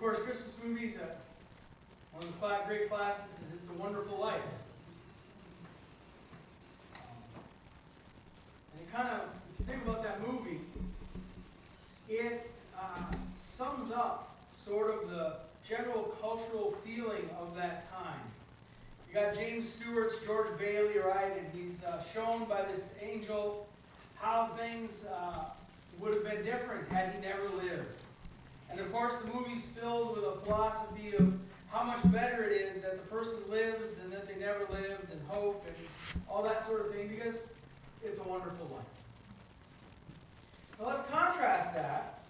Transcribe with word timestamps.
Of 0.00 0.04
course, 0.04 0.18
Christmas 0.24 0.54
movies, 0.64 0.94
uh, 0.96 1.04
one 2.14 2.26
of 2.26 2.40
the 2.40 2.66
great 2.66 2.88
classics 2.88 3.34
is 3.46 3.52
It's 3.58 3.68
a 3.68 3.72
Wonderful 3.74 4.18
Life. 4.18 4.40
Um, 6.94 7.02
And 8.72 8.80
it 8.80 8.90
kind 8.90 9.08
of, 9.08 9.20
if 9.52 9.58
you 9.58 9.66
think 9.66 9.86
about 9.86 10.02
that 10.02 10.26
movie, 10.26 10.62
it 12.08 12.50
uh, 12.80 13.12
sums 13.38 13.92
up 13.92 14.34
sort 14.66 14.88
of 14.88 15.10
the 15.10 15.34
general 15.68 16.16
cultural 16.18 16.74
feeling 16.82 17.28
of 17.38 17.54
that 17.56 17.84
time. 17.92 18.22
You 19.06 19.20
got 19.20 19.34
James 19.34 19.68
Stewart's 19.68 20.14
George 20.24 20.58
Bailey, 20.58 20.96
right, 20.96 21.30
and 21.36 21.46
he's 21.52 21.84
uh, 21.84 22.02
shown 22.14 22.46
by 22.46 22.62
this 22.62 22.88
angel 23.02 23.68
how 24.14 24.48
things 24.58 25.04
uh, 25.12 25.44
would 25.98 26.14
have 26.14 26.24
been 26.24 26.42
different 26.42 26.88
had 26.88 27.12
he 27.12 27.20
never 27.20 27.50
lived. 27.50 27.99
And 28.70 28.80
of 28.80 28.92
course, 28.92 29.14
the 29.24 29.32
movie's 29.32 29.64
filled 29.78 30.16
with 30.16 30.24
a 30.24 30.36
philosophy 30.44 31.14
of 31.16 31.32
how 31.70 31.84
much 31.84 32.00
better 32.12 32.44
it 32.44 32.52
is 32.52 32.82
that 32.82 32.92
the 32.92 33.14
person 33.14 33.38
lives 33.48 33.94
than 33.94 34.10
that 34.10 34.26
they 34.26 34.34
never 34.34 34.60
lived, 34.70 35.10
and 35.10 35.20
hope, 35.28 35.64
and 35.66 35.76
all 36.28 36.42
that 36.42 36.64
sort 36.66 36.86
of 36.86 36.92
thing, 36.92 37.08
because 37.08 37.50
it's 38.02 38.18
a 38.18 38.22
wonderful 38.22 38.66
life. 38.72 38.84
Now 40.80 40.88
let's 40.88 41.02
contrast 41.10 41.74
that 41.74 42.20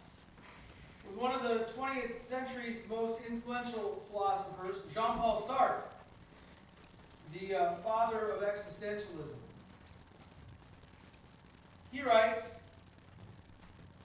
with 1.06 1.20
one 1.20 1.32
of 1.32 1.42
the 1.42 1.66
20th 1.78 2.20
century's 2.20 2.76
most 2.88 3.20
influential 3.28 4.02
philosophers, 4.10 4.76
Jean 4.92 5.18
Paul 5.18 5.40
Sartre, 5.48 5.82
the 7.32 7.54
uh, 7.54 7.74
father 7.76 8.30
of 8.30 8.42
existentialism. 8.42 9.36
He 11.92 12.02
writes, 12.02 12.50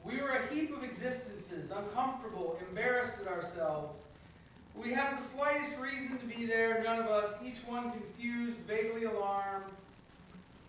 We 0.06 0.22
were 0.22 0.30
a 0.30 0.48
heap 0.54 0.76
of 0.76 0.84
existences, 0.84 1.72
uncomfortable, 1.72 2.60
embarrassed 2.70 3.18
at 3.22 3.28
ourselves. 3.28 4.00
We 4.76 4.92
haven't 4.94 5.20
the 5.20 5.24
slightest 5.24 5.72
reason 5.80 6.18
to 6.20 6.26
be 6.26 6.46
there, 6.46 6.84
none 6.84 7.00
of 7.00 7.08
us, 7.08 7.34
each 7.44 7.58
one 7.66 7.92
confused, 7.92 8.58
vaguely 8.68 9.06
alarmed, 9.06 9.72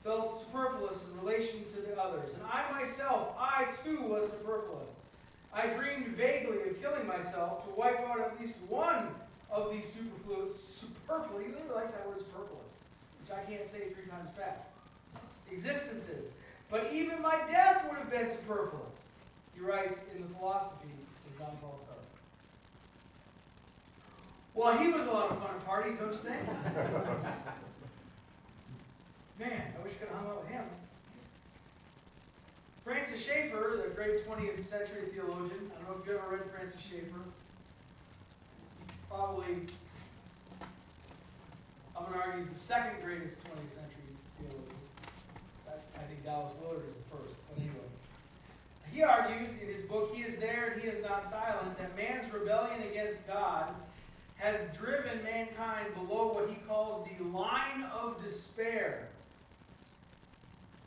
felt 0.05 0.41
superfluous 0.41 1.05
in 1.05 1.21
relation 1.21 1.65
to 1.75 1.81
the 1.83 2.01
others. 2.01 2.33
And 2.35 2.43
I 2.45 2.71
myself, 2.71 3.35
I 3.39 3.67
too 3.85 4.01
was 4.03 4.31
superfluous. 4.31 4.91
I 5.53 5.67
dreamed 5.67 6.17
vaguely 6.17 6.63
of 6.69 6.81
killing 6.81 7.07
myself 7.07 7.67
to 7.67 7.75
wipe 7.75 8.01
out 8.01 8.21
at 8.21 8.41
least 8.41 8.57
one 8.69 9.09
of 9.51 9.73
these 9.73 9.93
superfluous, 9.93 10.63
superfluous, 10.63 11.47
he 11.47 11.53
really 11.53 11.75
likes 11.75 11.93
that 11.93 12.07
word 12.07 12.19
superfluous, 12.19 12.77
which 13.21 13.37
I 13.37 13.43
can't 13.51 13.67
say 13.67 13.89
three 13.93 14.07
times 14.09 14.31
fast, 14.37 14.67
existences. 15.51 16.31
But 16.71 16.93
even 16.93 17.23
my 17.23 17.37
death 17.51 17.87
would 17.89 17.99
have 17.99 18.11
been 18.11 18.31
superfluous, 18.31 19.06
he 19.57 19.63
writes 19.65 20.01
in 20.15 20.23
the 20.23 20.29
philosophy 20.39 20.89
to 21.25 21.39
John 21.39 21.57
Paul 21.61 21.81
Sartre. 21.83 22.05
Well, 24.55 24.77
he 24.79 24.89
was 24.89 25.07
a 25.07 25.11
lot 25.11 25.31
of 25.31 25.39
fun 25.39 25.51
at 25.55 25.65
parties, 25.67 25.97
don't 25.99 26.13
you 26.13 26.19
think? 26.19 26.47
Man, 29.39 29.75
I 29.79 29.83
wish 29.83 29.93
I 29.93 29.97
could 29.99 30.09
have 30.09 30.17
hung 30.17 30.29
out 30.29 30.43
with 30.43 30.51
him. 30.51 30.65
Francis 32.85 33.21
Schaeffer, 33.21 33.83
the 33.83 33.95
great 33.95 34.27
20th 34.27 34.65
century 34.69 35.09
theologian, 35.13 35.71
I 35.75 35.83
don't 35.83 35.97
know 35.97 36.01
if 36.01 36.07
you 36.07 36.15
ever 36.17 36.37
read 36.37 36.51
Francis 36.55 36.81
Schaeffer. 36.81 37.21
Probably, 39.11 39.67
I'm 41.97 42.05
going 42.05 42.13
to 42.13 42.19
argue, 42.19 42.45
he's 42.45 42.53
the 42.53 42.59
second 42.59 43.03
greatest 43.03 43.37
20th 43.43 43.75
century 43.75 44.09
theologian. 44.39 44.81
I 45.69 45.73
I 45.99 46.05
think 46.07 46.25
Dallas 46.25 46.53
Willard 46.61 46.85
is 46.89 46.95
the 46.95 47.17
first, 47.17 47.35
but 47.49 47.59
anyway. 47.59 47.96
He 48.97 49.03
argues 49.03 49.51
in 49.61 49.69
his 49.69 49.83
book, 49.83 50.15
He 50.15 50.23
is 50.23 50.37
There 50.37 50.73
and 50.73 50.81
He 50.81 50.89
is 50.89 51.05
Not 51.05 51.23
Silent, 51.23 51.77
that 51.77 51.95
man's 51.95 52.33
rebellion 52.33 52.81
against 52.91 53.27
God 53.27 53.67
has 54.37 54.59
driven 54.75 55.23
mankind 55.23 55.93
below 55.93 56.33
what 56.33 56.49
he 56.49 56.57
calls 56.67 57.07
the 57.07 57.25
line 57.25 57.85
of 57.95 58.25
despair. 58.25 59.09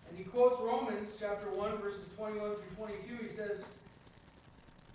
And 0.10 0.18
he 0.18 0.24
quotes 0.24 0.60
Romans 0.60 1.18
chapter 1.20 1.52
1, 1.52 1.78
verses 1.78 2.08
21 2.18 2.56
through 2.56 2.76
22. 2.78 3.24
He 3.26 3.30
says, 3.30 3.64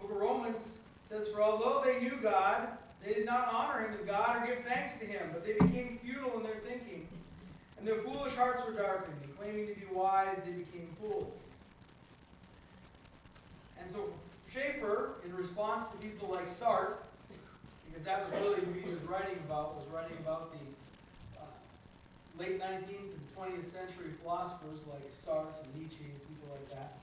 Book 0.00 0.10
of 0.10 0.16
Romans 0.16 0.78
says, 1.08 1.28
For 1.28 1.40
although 1.40 1.82
they 1.84 2.00
knew 2.00 2.18
God, 2.20 2.66
they 3.06 3.14
did 3.14 3.26
not 3.26 3.46
honor 3.46 3.86
him 3.86 3.94
as 3.94 4.04
God 4.04 4.42
or 4.42 4.46
give 4.48 4.64
thanks 4.64 4.98
to 4.98 5.06
him, 5.06 5.30
but 5.32 5.46
they 5.46 5.52
became 5.52 6.00
futile 6.02 6.36
in 6.38 6.42
their 6.42 6.58
thinking. 6.66 7.06
And 7.78 7.86
their 7.86 8.00
foolish 8.00 8.34
hearts 8.34 8.66
were 8.66 8.72
darkened, 8.72 9.14
and 9.22 9.38
claiming 9.38 9.68
to 9.68 9.74
be 9.74 9.86
wise, 9.92 10.36
they 10.44 10.50
became 10.50 10.88
fools. 11.00 11.34
And 13.84 13.92
so 13.92 14.08
Schaeffer, 14.50 15.16
in 15.26 15.36
response 15.36 15.88
to 15.88 15.98
people 15.98 16.28
like 16.28 16.48
Sartre, 16.48 16.94
because 17.86 18.02
that 18.06 18.30
was 18.30 18.40
really 18.40 18.64
who 18.64 18.72
he 18.72 18.88
was 18.88 19.02
writing 19.02 19.36
about, 19.44 19.76
was 19.76 19.86
writing 19.92 20.16
about 20.20 20.52
the 20.52 21.38
uh, 21.38 21.44
late 22.38 22.58
19th 22.58 22.88
and 22.88 23.36
20th 23.36 23.66
century 23.66 24.12
philosophers 24.22 24.80
like 24.90 25.04
Sartre 25.12 25.52
and 25.62 25.82
Nietzsche 25.82 26.00
and 26.02 26.18
people 26.28 26.48
like 26.50 26.70
that. 26.70 26.94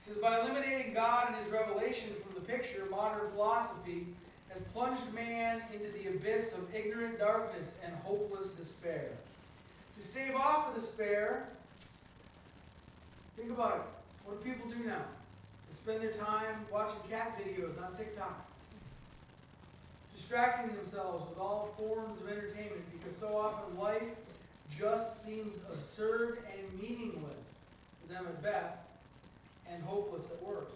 He 0.00 0.10
says, 0.10 0.20
by 0.20 0.40
eliminating 0.40 0.92
God 0.92 1.28
and 1.28 1.36
his 1.36 1.52
revelation 1.52 2.10
from 2.20 2.34
the 2.34 2.40
picture, 2.40 2.84
modern 2.90 3.30
philosophy 3.30 4.08
has 4.48 4.60
plunged 4.72 5.14
man 5.14 5.62
into 5.72 5.86
the 5.92 6.08
abyss 6.08 6.52
of 6.52 6.74
ignorant 6.74 7.20
darkness 7.20 7.74
and 7.84 7.94
hopeless 8.02 8.48
despair. 8.48 9.10
To 10.00 10.04
stave 10.04 10.34
off 10.34 10.74
the 10.74 10.80
despair, 10.80 11.46
think 13.36 13.52
about 13.52 13.76
it. 13.76 13.82
What 14.24 14.42
do 14.42 14.50
people 14.50 14.68
do 14.68 14.82
now? 14.84 15.04
Spend 15.82 16.00
their 16.00 16.12
time 16.12 16.64
watching 16.72 17.00
cat 17.10 17.38
videos 17.38 17.82
on 17.82 17.96
TikTok 17.96 18.46
distracting 20.14 20.76
themselves 20.76 21.28
with 21.28 21.38
all 21.38 21.74
forms 21.76 22.20
of 22.20 22.28
entertainment 22.28 22.82
because 22.92 23.16
so 23.16 23.36
often 23.36 23.76
life 23.78 24.02
just 24.78 25.24
seems 25.24 25.54
absurd 25.72 26.38
and 26.56 26.80
meaningless 26.80 27.58
to 28.00 28.14
them 28.14 28.26
at 28.26 28.42
best 28.42 28.78
and 29.70 29.82
hopeless 29.82 30.24
at 30.30 30.42
worst. 30.42 30.72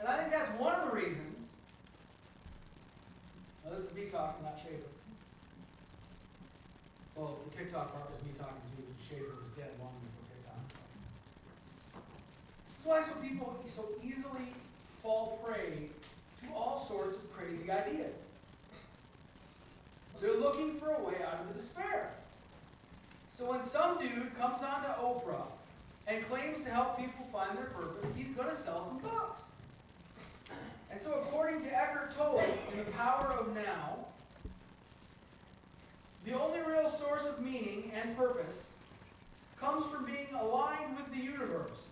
And 0.00 0.08
I 0.08 0.18
think 0.18 0.32
that's 0.32 0.48
one 0.58 0.74
of 0.74 0.90
the 0.90 0.96
reasons. 0.96 1.46
Now, 3.64 3.76
this 3.76 3.84
is 3.84 3.94
me 3.94 4.06
talking, 4.10 4.42
not 4.42 4.58
Schaeffer. 4.58 4.90
Well, 7.14 7.38
the 7.48 7.56
TikTok 7.56 7.92
part 7.92 8.10
was 8.10 8.22
me 8.26 8.32
talking 8.38 8.56
to 8.56 8.82
you. 8.82 8.88
Schaeffer 9.08 9.36
was 9.40 9.50
dead 9.56 9.70
long 9.78 9.92
before 10.00 10.26
TikTok. 10.34 10.60
This 12.80 12.86
is 12.86 12.92
why 12.92 13.02
so 13.02 13.12
people 13.20 13.62
so 13.66 13.84
easily 14.02 14.54
fall 15.02 15.38
prey 15.44 15.90
to 16.42 16.54
all 16.54 16.78
sorts 16.78 17.14
of 17.14 17.30
crazy 17.30 17.70
ideas. 17.70 18.14
They're 20.18 20.38
looking 20.38 20.78
for 20.78 20.88
a 20.94 21.02
way 21.02 21.16
out 21.22 21.40
of 21.42 21.48
the 21.48 21.60
despair. 21.60 22.14
So 23.28 23.50
when 23.50 23.62
some 23.62 23.98
dude 23.98 24.34
comes 24.38 24.62
onto 24.62 24.88
Oprah 24.98 25.44
and 26.06 26.26
claims 26.26 26.64
to 26.64 26.70
help 26.70 26.96
people 26.96 27.26
find 27.30 27.54
their 27.58 27.66
purpose, 27.66 28.08
he's 28.16 28.28
going 28.28 28.48
to 28.48 28.56
sell 28.56 28.82
some 28.82 28.96
books. 29.00 29.42
And 30.90 31.02
so 31.02 31.12
according 31.20 31.60
to 31.60 31.66
Eckhart 31.66 32.16
Tolle 32.16 32.42
in 32.72 32.82
The 32.82 32.90
Power 32.92 33.26
of 33.38 33.54
Now, 33.54 34.06
the 36.24 36.32
only 36.32 36.60
real 36.60 36.88
source 36.88 37.26
of 37.26 37.42
meaning 37.42 37.92
and 37.94 38.16
purpose 38.16 38.70
comes 39.60 39.84
from 39.92 40.06
being 40.06 40.28
aligned 40.34 40.96
with 40.96 41.10
the 41.10 41.22
universe. 41.22 41.89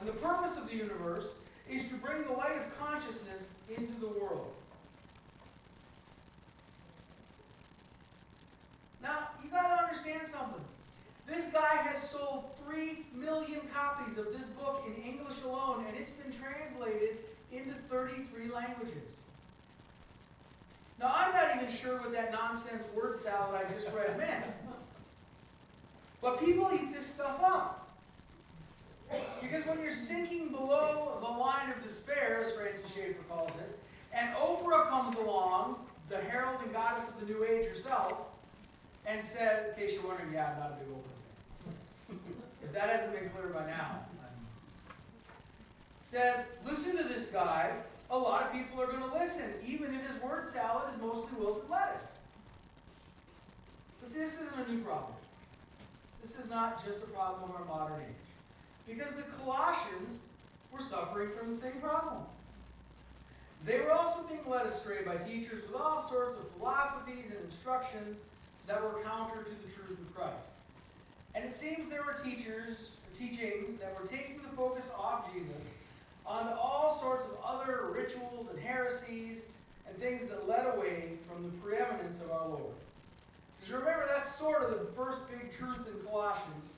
And 0.00 0.08
the 0.08 0.12
purpose 0.12 0.56
of 0.56 0.68
the 0.68 0.76
universe 0.76 1.26
is 1.68 1.88
to 1.88 1.94
bring 1.94 2.24
the 2.24 2.32
light 2.32 2.56
of 2.56 2.78
consciousness 2.78 3.50
into 3.68 3.98
the 4.00 4.06
world. 4.06 4.50
Now, 9.02 9.28
you 9.42 9.50
got 9.50 9.68
to 9.68 9.84
understand 9.84 10.26
something. 10.26 10.60
This 11.26 11.46
guy 11.52 11.76
has 11.82 12.02
sold 12.02 12.44
3 12.66 13.06
million 13.14 13.60
copies 13.74 14.18
of 14.18 14.26
this 14.26 14.46
book 14.46 14.84
in 14.86 15.02
English 15.02 15.42
alone, 15.44 15.84
and 15.86 15.96
it's 15.96 16.10
been 16.10 16.32
translated 16.32 17.18
into 17.52 17.74
33 17.90 18.50
languages. 18.50 19.18
Now, 20.98 21.12
I'm 21.14 21.32
not 21.32 21.56
even 21.56 21.74
sure 21.74 22.00
what 22.00 22.12
that 22.12 22.32
nonsense 22.32 22.86
word 22.94 23.18
salad 23.18 23.60
I 23.64 23.72
just 23.72 23.88
read 23.92 24.16
meant. 24.16 24.44
But 26.20 26.44
people 26.44 26.68
eat 26.74 26.92
this 26.92 27.06
stuff 27.06 27.40
up. 27.40 27.87
Because 29.40 29.64
when 29.66 29.80
you're 29.80 29.92
sinking 29.92 30.48
below 30.48 31.18
the 31.20 31.26
line 31.26 31.70
of 31.70 31.82
despair, 31.82 32.42
as 32.44 32.52
Francis 32.52 32.90
Schaeffer 32.94 33.22
calls 33.28 33.50
it, 33.52 33.78
and 34.12 34.34
Oprah 34.36 34.88
comes 34.88 35.16
along, 35.16 35.76
the 36.08 36.18
herald 36.18 36.60
and 36.62 36.72
goddess 36.72 37.08
of 37.08 37.20
the 37.20 37.26
New 37.26 37.44
Age 37.44 37.66
herself, 37.66 38.18
and 39.06 39.22
said, 39.22 39.74
in 39.76 39.82
case 39.82 39.94
you're 39.94 40.06
wondering, 40.06 40.32
yeah, 40.32 40.52
I'm 40.52 40.60
not 40.60 40.72
a 40.72 40.84
big 40.84 40.88
Oprah 40.88 42.18
fan. 42.18 42.34
if 42.64 42.72
that 42.72 42.88
hasn't 42.90 43.12
been 43.12 43.30
clear 43.30 43.48
by 43.48 43.66
now, 43.66 44.00
says, 46.02 46.46
listen 46.66 46.96
to 46.96 47.04
this 47.04 47.26
guy. 47.26 47.70
A 48.10 48.16
lot 48.16 48.46
of 48.46 48.52
people 48.52 48.80
are 48.80 48.86
going 48.86 49.02
to 49.02 49.12
listen, 49.18 49.52
even 49.64 49.94
if 49.94 50.06
his 50.10 50.20
word 50.22 50.48
salad 50.48 50.94
is 50.94 51.00
mostly 51.00 51.38
wilted 51.38 51.68
lettuce. 51.68 52.08
See, 54.04 54.20
this 54.20 54.40
isn't 54.40 54.66
a 54.66 54.72
new 54.72 54.80
problem. 54.80 55.12
This 56.22 56.34
is 56.36 56.48
not 56.48 56.82
just 56.82 57.02
a 57.02 57.06
problem 57.08 57.50
of 57.50 57.56
our 57.56 57.64
modern 57.66 58.00
age. 58.00 58.27
Because 58.88 59.14
the 59.14 59.22
Colossians 59.44 60.20
were 60.72 60.80
suffering 60.80 61.28
from 61.38 61.50
the 61.50 61.56
same 61.56 61.80
problem. 61.80 62.22
They 63.66 63.80
were 63.80 63.92
also 63.92 64.22
being 64.22 64.48
led 64.48 64.66
astray 64.66 65.02
by 65.04 65.16
teachers 65.16 65.62
with 65.66 65.80
all 65.80 66.00
sorts 66.08 66.34
of 66.38 66.48
philosophies 66.56 67.30
and 67.30 67.44
instructions 67.44 68.16
that 68.66 68.82
were 68.82 69.02
counter 69.02 69.42
to 69.42 69.50
the 69.50 69.72
truth 69.72 69.98
of 69.98 70.14
Christ. 70.14 70.50
And 71.34 71.44
it 71.44 71.52
seems 71.52 71.88
there 71.88 72.02
were 72.02 72.16
teachers, 72.24 72.92
teachings 73.18 73.78
that 73.78 73.94
were 74.00 74.06
taking 74.06 74.40
the 74.42 74.56
focus 74.56 74.90
off 74.96 75.32
Jesus 75.32 75.68
onto 76.24 76.52
all 76.52 76.98
sorts 77.00 77.24
of 77.24 77.32
other 77.44 77.88
rituals 77.92 78.48
and 78.50 78.58
heresies 78.58 79.42
and 79.86 79.96
things 79.98 80.28
that 80.28 80.48
led 80.48 80.66
away 80.74 81.12
from 81.26 81.42
the 81.42 81.50
preeminence 81.58 82.20
of 82.20 82.30
our 82.30 82.48
Lord. 82.48 82.74
Because 83.58 83.74
remember, 83.74 84.06
that's 84.08 84.34
sort 84.34 84.62
of 84.62 84.70
the 84.70 84.92
first 84.92 85.18
big 85.30 85.50
truth 85.52 85.86
in 85.86 86.06
Colossians 86.06 86.72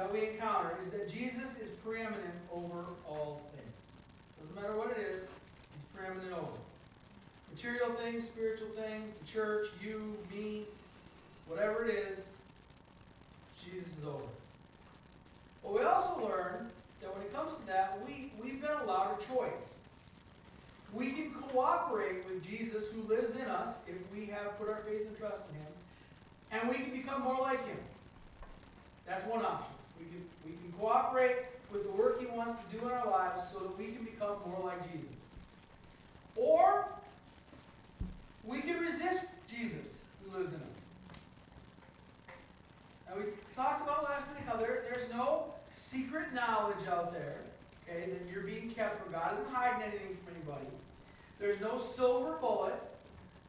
that 0.00 0.10
we 0.10 0.28
encounter 0.28 0.78
is 0.80 0.90
that 0.92 1.10
Jesus 1.10 1.58
is 1.58 1.68
preeminent 1.84 2.32
over 2.50 2.86
all 3.06 3.42
things. 3.54 3.76
Doesn't 4.40 4.56
matter 4.56 4.74
what 4.74 4.96
it 4.96 5.14
is, 5.14 5.24
he's 5.24 5.84
preeminent 5.94 6.32
over. 6.32 6.56
Material 7.54 7.92
things, 7.96 8.24
spiritual 8.24 8.68
things, 8.68 9.12
the 9.20 9.30
church, 9.30 9.66
you, 9.84 10.16
me, 10.32 10.62
whatever 11.46 11.86
it 11.86 11.94
is, 11.94 12.20
Jesus 13.62 13.92
is 13.98 14.04
over. 14.06 14.24
But 15.62 15.74
we 15.74 15.82
also 15.82 16.24
learn 16.24 16.70
that 17.02 17.14
when 17.14 17.22
it 17.22 17.34
comes 17.34 17.54
to 17.56 17.66
that, 17.66 18.00
we, 18.06 18.32
we've 18.42 18.62
been 18.62 18.70
allowed 18.82 19.18
a 19.20 19.34
choice. 19.34 19.74
We 20.94 21.12
can 21.12 21.30
cooperate 21.50 22.24
with 22.24 22.42
Jesus 22.42 22.84
who 22.86 23.02
lives 23.02 23.34
in 23.34 23.42
us 23.42 23.74
if 23.86 23.96
we 24.16 24.24
have 24.32 24.58
put 24.58 24.70
our 24.70 24.80
faith 24.88 25.06
and 25.06 25.18
trust 25.18 25.42
in 25.50 25.56
him, 25.56 25.72
and 26.52 26.70
we 26.70 26.82
can 26.82 26.90
become 26.90 27.20
more 27.20 27.38
like 27.38 27.62
him. 27.66 27.76
That's 29.06 29.26
one 29.26 29.44
option. 29.44 29.74
We 30.00 30.06
can, 30.06 30.24
we 30.44 30.52
can 30.52 30.72
cooperate 30.78 31.36
with 31.70 31.84
the 31.84 31.92
work 31.92 32.20
he 32.20 32.26
wants 32.26 32.56
to 32.56 32.76
do 32.76 32.84
in 32.84 32.92
our 32.92 33.08
lives 33.08 33.44
so 33.52 33.60
that 33.60 33.78
we 33.78 33.92
can 33.92 34.04
become 34.04 34.36
more 34.46 34.60
like 34.64 34.82
Jesus. 34.92 35.14
Or 36.36 36.88
we 38.44 38.60
can 38.60 38.78
resist 38.80 39.28
Jesus 39.48 39.98
who 40.24 40.38
lives 40.38 40.52
in 40.52 40.58
us. 40.60 40.70
And 43.08 43.18
we 43.18 43.30
talked 43.54 43.82
about 43.82 44.04
last 44.04 44.26
week 44.28 44.44
how 44.46 44.56
there, 44.56 44.84
there's 44.90 45.10
no 45.12 45.52
secret 45.70 46.32
knowledge 46.32 46.86
out 46.88 47.12
there, 47.12 47.38
okay, 47.88 48.10
that 48.10 48.30
you're 48.30 48.44
being 48.44 48.70
kept 48.70 49.02
from. 49.02 49.12
God 49.12 49.34
isn't 49.34 49.52
hiding 49.52 49.82
anything 49.82 50.16
from 50.24 50.34
anybody. 50.36 50.66
There's 51.38 51.60
no 51.60 51.78
silver 51.78 52.36
bullet. 52.40 52.80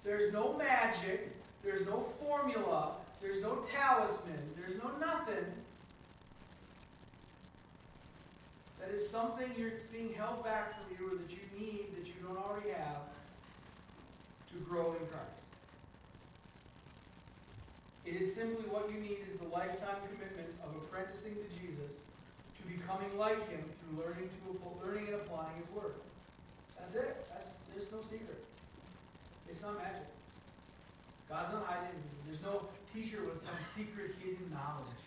There's 0.03 0.33
no 0.33 0.53
magic. 0.57 1.31
There's 1.63 1.85
no 1.85 2.05
formula. 2.19 2.93
There's 3.21 3.41
no 3.41 3.63
talisman. 3.71 4.41
There's 4.57 4.81
no 4.81 4.89
nothing. 4.99 5.45
That 8.81 8.89
is 8.89 9.07
something 9.07 9.45
you're, 9.57 9.77
being 9.93 10.13
held 10.13 10.43
back 10.43 10.73
from 10.73 10.89
you 10.97 11.13
or 11.13 11.15
that 11.21 11.29
you 11.29 11.45
need 11.53 11.93
that 11.95 12.07
you 12.07 12.17
don't 12.25 12.37
already 12.37 12.73
have 12.73 13.05
to 14.49 14.57
grow 14.65 14.97
in 14.99 15.05
Christ. 15.07 15.45
It 18.05 18.17
is 18.17 18.33
simply 18.33 18.65
what 18.65 18.89
you 18.89 18.97
need 18.97 19.21
is 19.29 19.37
the 19.37 19.47
lifetime 19.53 20.01
commitment 20.09 20.49
of 20.65 20.73
apprenticing 20.81 21.37
to 21.37 21.47
Jesus, 21.61 22.01
to 22.57 22.61
becoming 22.65 23.13
like 23.17 23.37
Him 23.53 23.61
through 23.61 24.01
learning 24.01 24.25
to 24.27 24.57
learning 24.81 25.13
and 25.13 25.21
applying 25.21 25.53
His 25.61 25.69
Word. 25.69 25.93
That's 26.79 26.95
it. 26.95 27.29
That's, 27.29 27.61
there's 27.69 27.91
no 27.93 28.01
secret. 28.01 28.41
It's 29.47 29.61
not 29.61 29.77
magic. 29.77 30.09
God's 31.29 31.53
not 31.53 31.65
hiding. 31.69 32.01
There's 32.25 32.41
no 32.41 32.67
teacher 32.89 33.21
with 33.23 33.39
some 33.39 33.55
secret 33.77 34.17
hidden 34.17 34.49
knowledge. 34.49 35.00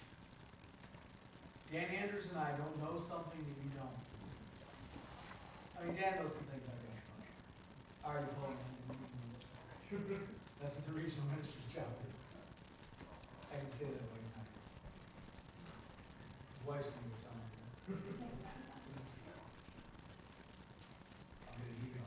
Dan 1.74 1.90
Andrews 1.90 2.30
and 2.30 2.38
I 2.38 2.54
don't 2.54 2.78
know 2.78 3.02
something 3.02 3.42
that 3.42 3.58
you 3.58 3.66
don't. 3.74 3.98
I 5.74 5.82
mean, 5.82 5.98
Dan 5.98 6.22
knows 6.22 6.30
some 6.30 6.46
things 6.46 6.62
I 6.70 6.78
don't. 6.78 7.02
I 7.98 8.14
already 8.14 8.30
told 8.38 8.54
him. 8.54 8.62
That's 10.62 10.78
what 10.78 10.86
the 10.86 10.94
regional 10.94 11.26
minister's 11.34 11.66
job 11.74 11.90
is. 12.06 12.14
I 13.50 13.58
can 13.58 13.66
say 13.74 13.90
that 13.90 14.06
way 14.06 14.22
now. 14.22 14.46
His 16.46 16.62
wife's 16.62 16.94
name 16.94 17.10
was 17.10 17.26
on 17.26 17.42
it. 17.42 17.98
I'll 21.42 21.58
get 21.58 21.74
an 21.74 21.82
email. 21.90 22.06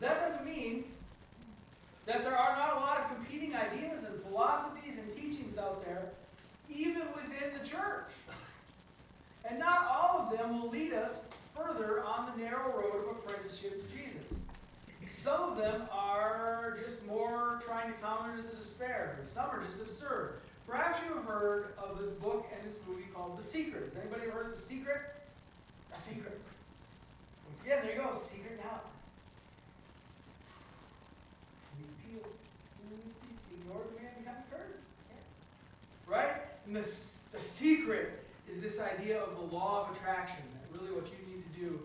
But 0.00 0.08
that 0.08 0.16
doesn't 0.24 0.48
mean 0.48 0.88
that 2.08 2.24
there 2.24 2.38
are 2.38 2.56
not 2.56 2.78
a 2.78 2.80
lot 2.80 2.98
of 3.00 3.14
competing 3.14 3.54
ideas 3.54 4.04
and 4.04 4.18
philosophies 4.22 4.96
and 4.96 5.14
teachings 5.14 5.58
out 5.58 5.84
there, 5.84 6.08
even 6.70 7.02
within 7.14 7.52
the 7.60 7.68
church. 7.68 8.08
And 9.44 9.58
not 9.58 9.86
all 9.86 10.20
of 10.20 10.36
them 10.36 10.58
will 10.58 10.70
lead 10.70 10.94
us 10.94 11.26
further 11.54 12.02
on 12.04 12.30
the 12.30 12.42
narrow 12.42 12.72
road 12.74 12.94
of 12.96 13.16
apprenticeship 13.16 13.72
to 13.72 13.96
Jesus. 13.96 14.38
Some 15.18 15.50
of 15.50 15.56
them 15.56 15.82
are 15.90 16.78
just 16.80 17.04
more 17.04 17.60
trying 17.66 17.92
to 17.92 17.98
counter 17.98 18.40
the 18.40 18.56
despair, 18.56 19.18
some 19.24 19.46
are 19.46 19.64
just 19.64 19.80
absurd. 19.80 20.34
Perhaps 20.64 21.00
you 21.04 21.12
have 21.16 21.24
heard 21.24 21.74
of 21.76 21.98
this 21.98 22.12
book 22.12 22.46
and 22.54 22.70
this 22.70 22.78
movie 22.86 23.08
called 23.12 23.36
The 23.36 23.42
Secret. 23.42 23.82
Has 23.82 23.96
anybody 23.96 24.28
ever 24.28 24.30
heard 24.30 24.46
of 24.46 24.54
The 24.54 24.62
Secret? 24.62 25.00
The 25.92 26.00
Secret. 26.00 26.40
Once 27.48 27.60
again, 27.64 27.80
there 27.82 27.96
you 27.96 28.00
go, 28.00 28.16
secret 28.16 28.60
now. 28.62 28.80
Right? 36.06 36.36
And 36.64 36.76
the, 36.76 36.88
the 37.32 37.40
secret 37.40 38.24
is 38.48 38.62
this 38.62 38.78
idea 38.78 39.20
of 39.20 39.34
the 39.34 39.56
law 39.56 39.88
of 39.88 39.96
attraction. 39.96 40.44
That 40.54 40.80
really 40.80 40.94
what 40.94 41.06
you 41.06 41.34
need 41.34 41.42
to 41.42 41.60
do 41.60 41.80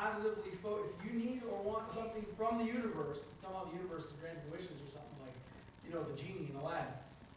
positively 0.00 0.50
focus. 0.62 0.90
If 0.98 1.06
you 1.06 1.18
need 1.18 1.42
or 1.50 1.62
want 1.62 1.88
something 1.88 2.24
from 2.36 2.58
the 2.58 2.64
universe, 2.64 3.18
somehow 3.40 3.70
the 3.70 3.76
universe 3.76 4.04
is 4.04 4.14
granting 4.20 4.50
wishes 4.50 4.74
or 4.82 4.90
something 4.90 5.18
like, 5.22 5.36
you 5.86 5.94
know, 5.94 6.02
the 6.02 6.16
genie 6.18 6.50
in 6.50 6.56
Aladdin. 6.56 6.90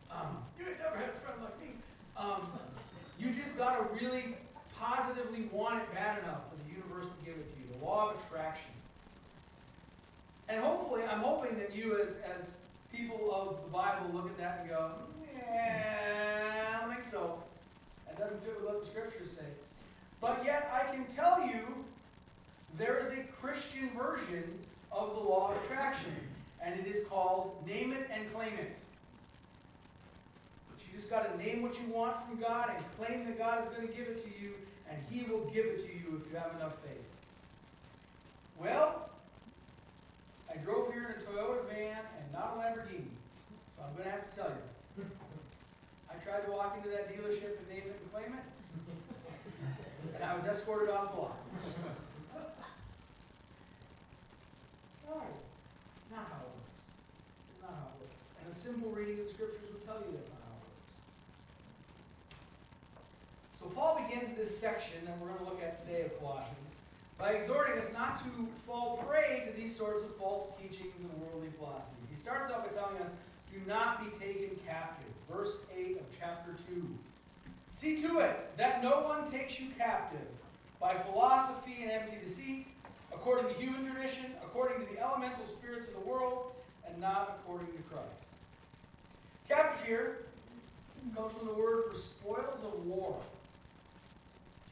Um, 0.09 0.41
you 0.59 0.65
ain't 0.65 0.79
never 0.79 0.97
had 0.97 1.13
a 1.13 1.19
friend 1.21 1.41
like 1.43 1.57
me. 1.61 1.77
Um, 2.17 2.49
you 3.19 3.29
just 3.31 3.57
got 3.57 3.77
to 3.77 3.93
really 3.93 4.37
positively 4.73 5.49
want 5.51 5.81
it 5.81 5.93
bad 5.93 6.23
enough 6.23 6.49
for 6.49 6.57
the 6.57 6.69
universe 6.69 7.05
to 7.05 7.25
give 7.25 7.37
it 7.37 7.45
to 7.53 7.55
you. 7.61 7.67
The 7.79 7.85
law 7.85 8.11
of 8.11 8.21
attraction. 8.21 8.71
And 10.49 10.63
hopefully, 10.63 11.03
I'm 11.03 11.19
hoping 11.19 11.57
that 11.59 11.75
you, 11.75 11.99
as, 11.99 12.09
as 12.23 12.49
people 12.91 13.33
of 13.33 13.63
the 13.63 13.69
Bible, 13.69 14.09
look 14.13 14.27
at 14.27 14.37
that 14.37 14.59
and 14.61 14.69
go, 14.69 14.91
yeah, 15.35 16.77
I 16.77 16.79
don't 16.79 16.93
think 16.93 17.03
so. 17.03 17.43
That 18.05 18.17
doesn't 18.17 18.41
fit 18.43 18.55
with 18.55 18.65
what 18.65 18.81
the 18.81 18.87
scriptures 18.87 19.29
say. 19.31 19.45
But 20.21 20.43
yet, 20.45 20.71
I 20.73 20.89
can 20.95 21.05
tell 21.05 21.45
you 21.45 21.85
there 22.77 22.99
is 22.99 23.11
a 23.11 23.23
Christian 23.41 23.89
version 23.97 24.43
of 24.91 25.15
the 25.15 25.19
law 25.19 25.51
of 25.51 25.63
attraction, 25.63 26.15
and 26.61 26.79
it 26.79 26.85
is 26.85 27.05
called 27.07 27.55
Name 27.65 27.91
It 27.91 28.07
and 28.11 28.31
Claim 28.33 28.53
It. 28.53 28.75
But 30.69 30.79
you 30.79 30.95
just 30.95 31.09
got 31.09 31.31
to 31.31 31.43
name 31.43 31.63
what 31.63 31.79
you 31.79 31.87
want 31.91 32.27
from 32.27 32.39
God 32.39 32.69
and 32.75 32.85
claim 32.97 33.25
that 33.25 33.37
God 33.37 33.63
is 33.63 33.69
going 33.69 33.87
to 33.87 33.93
give 33.93 34.07
it 34.07 34.23
to 34.23 34.29
you, 34.41 34.53
and 34.89 34.97
He 35.09 35.29
will 35.29 35.45
give 35.45 35.65
it 35.65 35.77
to 35.87 35.93
you 35.93 36.21
if 36.21 36.31
you 36.31 36.37
have 36.37 36.55
enough 36.55 36.73
faith. 36.83 37.03
Well, 38.59 39.09
I 40.51 40.57
drove 40.57 40.93
here 40.93 41.15
in 41.15 41.21
a 41.21 41.25
Toyota 41.25 41.67
van 41.67 41.97
and 41.97 42.31
not 42.31 42.57
a 42.57 42.59
Lamborghini, 42.59 43.09
so 43.75 43.83
I'm 43.83 43.93
going 43.93 44.05
to 44.05 44.11
have 44.11 44.29
to 44.29 44.35
tell 44.35 44.49
you. 44.49 45.03
I 46.11 46.15
tried 46.23 46.45
to 46.45 46.51
walk 46.51 46.77
into 46.77 46.89
that 46.89 47.09
dealership 47.09 47.57
and 47.57 47.69
name 47.69 47.83
it 47.85 47.99
and 48.01 48.11
claim 48.13 48.37
it, 48.37 50.15
and 50.15 50.23
I 50.23 50.35
was 50.35 50.45
escorted 50.45 50.89
off 50.89 51.13
the 51.13 51.21
lot. 51.21 51.37
No, 55.07 55.23
not 56.11 56.27
how 56.27 56.43
it 56.43 56.51
works. 56.51 56.75
It's 57.51 57.61
not 57.63 57.71
how 57.71 57.87
it 57.87 57.97
works. 58.03 58.15
And 58.43 58.45
a 58.51 58.55
simple 58.55 58.91
reading 58.91 59.19
of 59.23 59.27
the 59.27 59.33
scriptures 59.33 59.67
will 59.71 59.83
tell 59.87 60.03
you 60.03 60.11
that's 60.11 60.29
not 60.29 60.43
how 60.43 60.55
it 60.59 60.67
works. 60.67 60.83
So 63.59 63.65
Paul 63.71 64.03
begins 64.03 64.35
this 64.35 64.51
section 64.51 64.99
that 65.07 65.15
we're 65.19 65.31
going 65.31 65.39
to 65.39 65.49
look 65.49 65.63
at 65.63 65.79
today 65.85 66.03
of 66.03 66.19
Colossians 66.19 66.67
by 67.17 67.31
exhorting 67.31 67.79
us 67.79 67.89
not 67.93 68.19
to 68.23 68.47
fall 68.67 69.03
prey 69.07 69.47
to 69.47 69.51
these 69.59 69.75
sorts 69.75 70.03
of 70.03 70.15
false 70.17 70.53
teachings 70.61 70.93
and 70.99 71.09
worldly 71.21 71.49
philosophies. 71.57 72.07
He 72.09 72.15
starts 72.15 72.51
off 72.51 72.67
by 72.67 72.73
telling 72.75 72.97
us, 73.01 73.09
do 73.51 73.59
not 73.65 74.03
be 74.03 74.11
taken 74.19 74.55
captive. 74.67 75.09
Verse 75.31 75.57
8 75.75 75.97
of 75.97 76.05
chapter 76.19 76.51
2. 76.69 76.87
See 77.73 78.01
to 78.01 78.19
it 78.19 78.57
that 78.57 78.83
no 78.83 79.01
one 79.01 79.29
takes 79.29 79.59
you 79.59 79.67
captive 79.77 80.27
by 80.79 80.95
philosophy 80.95 81.77
and 81.81 81.91
empty 81.91 82.17
deceit, 82.23 82.66
according 83.17 83.53
to 83.53 83.59
human 83.59 83.91
tradition, 83.91 84.25
according 84.43 84.85
to 84.85 84.93
the 84.93 85.01
elemental 85.01 85.45
spirits 85.47 85.87
of 85.87 85.93
the 85.93 86.09
world, 86.09 86.51
and 86.87 86.99
not 87.01 87.39
according 87.39 87.67
to 87.67 87.83
Christ. 87.89 88.27
Captive 89.49 89.85
here 89.85 90.17
comes 91.15 91.33
from 91.33 91.47
the 91.47 91.53
word 91.53 91.85
for 91.91 91.97
spoils 91.97 92.63
of 92.63 92.85
war. 92.85 93.17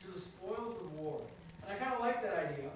You're 0.03 0.13
the 0.13 0.19
spoils 0.19 0.75
of 0.79 0.93
war. 0.93 1.21
And 1.63 1.73
I 1.73 1.75
kind 1.77 1.93
of 1.93 1.99
like 1.99 2.21
that 2.21 2.51
idea 2.51 2.69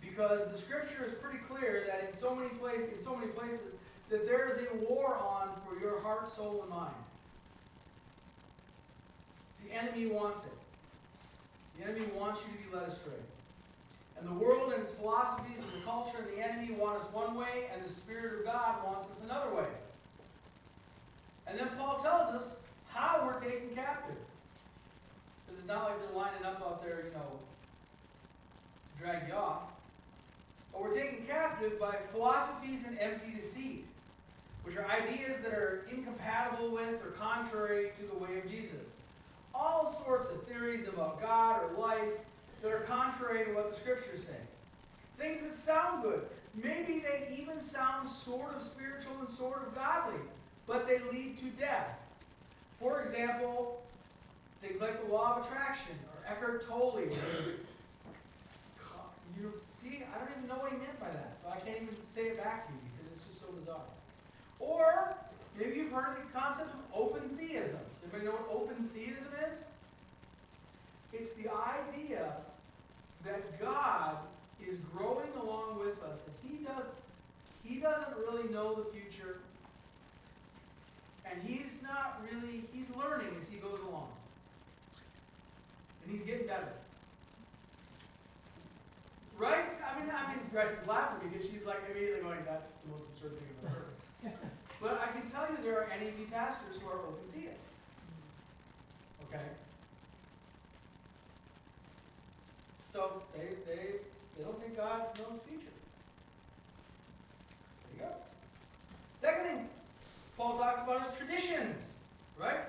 because 0.00 0.48
the 0.48 0.56
scripture 0.56 1.04
is 1.04 1.12
pretty 1.20 1.38
clear 1.38 1.84
that 1.86 2.08
in 2.08 2.16
so 2.16 2.34
many 2.34 2.50
places, 2.50 2.92
in 2.92 3.04
so 3.04 3.16
many 3.16 3.28
places, 3.32 3.74
that 4.10 4.26
there 4.26 4.48
is 4.48 4.58
a 4.58 4.84
war 4.88 5.16
on 5.16 5.48
for 5.66 5.80
your 5.80 6.00
heart, 6.00 6.32
soul, 6.32 6.60
and 6.62 6.70
mind. 6.70 6.94
The 9.64 9.74
enemy 9.74 10.06
wants 10.06 10.44
it. 10.44 10.52
The 11.78 11.88
enemy 11.88 12.06
wants 12.16 12.40
you 12.40 12.56
to 12.56 12.70
be 12.70 12.76
led 12.76 12.88
astray. 12.88 13.12
And 14.20 14.28
the 14.28 14.34
world 14.34 14.72
and 14.72 14.82
its 14.82 14.92
philosophies 14.92 15.58
and 15.58 15.80
the 15.80 15.84
culture 15.84 16.18
and 16.18 16.36
the 16.36 16.42
enemy 16.42 16.74
want 16.74 17.00
us 17.00 17.06
one 17.12 17.34
way, 17.34 17.70
and 17.74 17.82
the 17.84 17.92
Spirit 17.92 18.40
of 18.40 18.44
God 18.44 18.84
wants 18.84 19.08
us 19.08 19.16
another 19.24 19.54
way. 19.54 19.68
And 21.46 21.58
then 21.58 21.68
Paul 21.78 21.98
tells 21.98 22.34
us 22.34 22.56
how 22.88 23.22
we're 23.24 23.40
taken 23.40 23.74
captive. 23.74 24.16
Because 25.46 25.60
it's 25.60 25.68
not 25.68 25.84
like 25.84 25.98
they're 26.00 26.16
lining 26.16 26.44
up 26.44 26.62
out 26.62 26.84
there, 26.84 27.04
you 27.06 27.12
know, 27.12 27.38
to 28.98 29.02
drag 29.02 29.26
you 29.26 29.34
off. 29.34 29.62
But 30.72 30.82
we're 30.82 30.94
taken 30.94 31.24
captive 31.26 31.80
by 31.80 31.96
philosophies 32.12 32.80
and 32.86 32.98
empty 32.98 33.32
deceit, 33.34 33.86
which 34.64 34.76
are 34.76 34.86
ideas 34.86 35.40
that 35.40 35.52
are 35.52 35.86
incompatible 35.90 36.70
with 36.70 37.02
or 37.02 37.12
contrary 37.18 37.92
to 37.98 38.06
the 38.06 38.22
way 38.22 38.38
of 38.38 38.50
Jesus. 38.50 38.88
All 39.54 39.90
sorts 40.04 40.28
of 40.28 40.46
theories 40.46 40.86
about 40.86 41.20
God 41.20 41.62
or 41.62 41.80
life 41.80 42.20
that 42.62 42.72
are 42.72 42.80
contrary 42.80 43.44
to 43.46 43.52
what 43.52 43.70
the 43.70 43.76
scriptures 43.76 44.24
say. 44.24 44.36
Things 45.18 45.40
that 45.40 45.54
sound 45.54 46.02
good. 46.02 46.22
Maybe 46.54 47.00
they 47.00 47.28
even 47.36 47.60
sound 47.60 48.08
sort 48.08 48.54
of 48.56 48.62
spiritual 48.62 49.12
and 49.20 49.28
sort 49.28 49.66
of 49.66 49.74
godly, 49.74 50.20
but 50.66 50.86
they 50.86 50.98
lead 51.12 51.38
to 51.38 51.44
death. 51.58 51.98
For 52.80 53.00
example, 53.00 53.82
things 54.60 54.80
like 54.80 55.06
the 55.06 55.12
law 55.12 55.36
of 55.36 55.46
attraction 55.46 55.92
or 56.08 56.32
Eckhart 56.32 56.66
Tolle. 56.66 57.00
You 59.38 59.52
see, 59.80 60.02
I 60.12 60.18
don't 60.18 60.30
even 60.36 60.48
know 60.48 60.56
what 60.56 60.72
he 60.72 60.78
meant 60.78 60.98
by 60.98 61.08
that, 61.08 61.38
so 61.40 61.48
I 61.48 61.60
can't 61.60 61.82
even 61.82 61.96
say 62.12 62.22
it 62.22 62.42
back 62.42 62.66
to 62.66 62.72
you 62.72 62.80
because 62.92 63.12
it's 63.16 63.26
just 63.28 63.40
so 63.40 63.52
bizarre. 63.52 63.88
Or 64.58 65.14
maybe 65.58 65.76
you've 65.76 65.92
heard 65.92 66.16
the 66.16 66.38
concept 66.38 66.70
of 66.74 66.80
open 66.94 67.30
theism. 67.38 67.78
Does 68.02 68.12
anybody 68.12 68.24
know 68.26 68.32
what 68.32 68.48
open 68.52 68.90
theism 68.92 69.32
is? 69.50 69.64
It's 71.12 71.32
the 71.32 71.48
idea 71.48 72.32
that 73.30 73.60
God 73.60 74.16
is 74.66 74.76
growing 74.92 75.30
along 75.40 75.78
with 75.78 76.02
us, 76.02 76.20
and 76.26 76.34
He 76.42 76.64
does 76.64 76.84
He 77.64 77.80
doesn't 77.80 78.16
really 78.16 78.48
know 78.52 78.74
the 78.74 78.90
future, 78.90 79.38
and 81.24 81.40
He's 81.42 81.78
not 81.82 82.20
really 82.24 82.64
He's 82.72 82.90
learning 82.96 83.28
as 83.40 83.48
He 83.48 83.56
goes 83.56 83.78
along. 83.88 84.08
And 86.02 86.12
He's 86.12 86.26
getting 86.26 86.46
better. 86.46 86.72
Right? 89.38 89.64
I 89.80 90.00
mean, 90.00 90.10
I 90.10 90.34
mean, 90.34 90.44
Grace 90.52 90.70
is 90.70 90.86
laughing 90.86 91.30
because 91.30 91.48
she's 91.48 91.64
like 91.64 91.80
immediately 91.90 92.20
going, 92.20 92.40
"That's 92.44 92.72
the 92.72 92.90
most 92.90 93.04
absurd 93.14 93.38
thing 93.38 93.48
I've 93.62 93.70
ever 93.70 93.74
heard." 93.80 94.34
but 94.82 95.00
I 95.00 95.18
can 95.18 95.30
tell 95.30 95.48
you, 95.48 95.56
there 95.62 95.80
are 95.80 95.88
NEV 95.88 96.30
pastors 96.30 96.76
who 96.76 96.88
are 96.90 97.00
open 97.00 97.24
theists. 97.32 97.80
Okay. 99.24 99.46
So 103.00 103.22
they 103.32 103.56
they 103.64 103.82
they 104.36 104.44
don't 104.44 104.60
think 104.60 104.76
God 104.76 105.00
knows 105.16 105.40
the 105.40 105.48
future. 105.48 105.72
There 107.96 107.96
you 107.96 108.00
go. 108.02 108.08
Second 109.16 109.44
thing 109.44 109.68
Paul 110.36 110.58
talks 110.58 110.82
about 110.82 111.08
is 111.08 111.16
traditions, 111.16 111.80
right? 112.38 112.60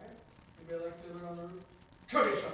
Right? 0.00 0.16
Anybody 0.56 0.84
like 0.86 1.06
to 1.06 1.12
live 1.12 1.28
on 1.28 1.36
the 1.36 1.42
roof? 1.42 1.62
Tradition. 2.08 2.52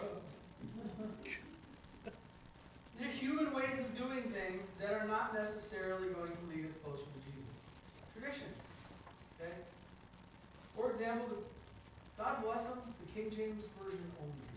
They're 2.99 3.09
human 3.09 3.55
ways 3.55 3.79
of 3.79 3.97
doing 3.97 4.25
things 4.25 4.67
that 4.81 4.95
are 4.95 5.07
not 5.07 5.35
necessarily 5.35 6.09
going 6.09 6.33
to 6.33 6.43
lead 6.51 6.67
us 6.67 6.73
closer 6.83 7.07
to 7.07 7.21
Jesus. 7.23 7.55
Traditions. 8.19 8.59
Okay? 9.41 9.55
For 10.75 10.91
example, 10.91 11.29
God 12.19 12.43
bless 12.43 12.65
them, 12.65 12.83
the 13.07 13.13
King 13.13 13.31
James 13.31 13.65
Version 13.81 14.11
only. 14.21 14.48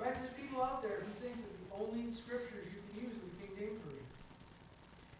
Right? 0.00 0.16
There's 0.16 0.32
people 0.32 0.64
out 0.64 0.80
there 0.82 1.04
who 1.04 1.12
think 1.20 1.36
that 1.36 1.52
the 1.60 1.68
only 1.76 2.08
scriptures 2.16 2.64
you 2.72 2.80
can 2.88 3.04
use 3.04 3.14
are 3.20 3.28
the 3.28 3.36
King 3.44 3.52
James 3.52 3.78
Version. 3.84 4.08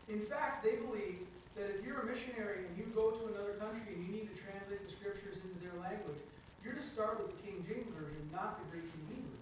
In 0.08 0.24
fact, 0.24 0.64
they 0.64 0.80
believe 0.80 1.20
that 1.54 1.68
if 1.76 1.84
you're 1.84 2.00
a 2.00 2.06
missionary 2.08 2.64
and 2.64 2.72
you 2.80 2.88
go 2.96 3.12
to 3.12 3.28
another 3.28 3.60
country 3.60 3.92
and 3.92 4.00
you 4.00 4.10
need 4.10 4.32
to 4.32 4.36
translate 4.40 4.80
the 4.80 4.92
scriptures 4.92 5.36
into 5.44 5.60
their 5.60 5.76
language, 5.76 6.18
you're 6.64 6.72
to 6.72 6.82
start 6.82 7.20
with 7.20 7.28
the 7.36 7.38
King 7.44 7.60
James 7.68 7.92
Version, 7.92 8.24
not 8.32 8.56
the 8.56 8.64
Greek 8.72 8.88
and 8.88 9.04
Hebrew. 9.12 9.40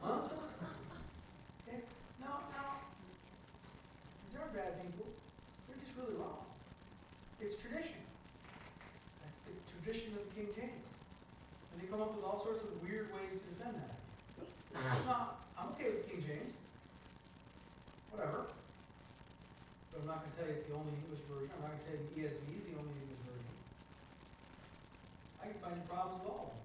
Huh? 0.00 0.32
Okay. 1.68 1.84
No, 2.24 2.32
no. 2.56 2.64
These 4.24 4.40
aren't 4.40 4.56
bad 4.56 4.80
people. 4.80 5.04
They're 5.68 5.80
just 5.84 5.92
really 6.00 6.16
wrong. 6.16 6.40
It's 7.40 7.56
tradition. 7.60 8.00
That's 9.20 9.40
the 9.44 9.52
tradition 9.76 10.16
of 10.16 10.24
the 10.28 10.32
King 10.36 10.48
James. 10.56 10.84
And 11.72 11.76
they 11.80 11.86
come 11.88 12.00
up 12.00 12.16
with 12.16 12.24
all 12.24 12.40
sorts 12.44 12.64
of 12.64 12.68
weird 12.84 13.12
ways 13.12 13.36
to 13.36 13.44
defend 13.56 13.76
that. 13.76 13.96
No, 14.80 15.36
I'm 15.60 15.68
okay 15.76 15.92
with 15.92 16.08
King 16.08 16.24
James. 16.24 16.56
Whatever. 18.12 18.48
But 19.92 20.00
I'm 20.00 20.08
not 20.08 20.24
going 20.24 20.32
to 20.32 20.36
tell 20.40 20.48
you 20.48 20.56
it's 20.56 20.64
the 20.64 20.72
only 20.72 20.96
English 21.04 21.20
version. 21.28 21.52
I'm 21.52 21.68
not 21.68 21.76
going 21.76 21.84
to 21.84 21.86
tell 21.86 21.96
you 22.00 22.04
the 22.08 22.16
ESV 22.24 22.44
is 22.48 22.64
the 22.64 22.76
only 22.80 22.96
English 22.96 23.20
version. 23.28 23.52
I 25.44 25.52
can 25.52 25.60
find 25.60 25.76
problems 25.84 26.24
with 26.24 26.32
all 26.32 26.48
of 26.48 26.56
them. 26.56 26.64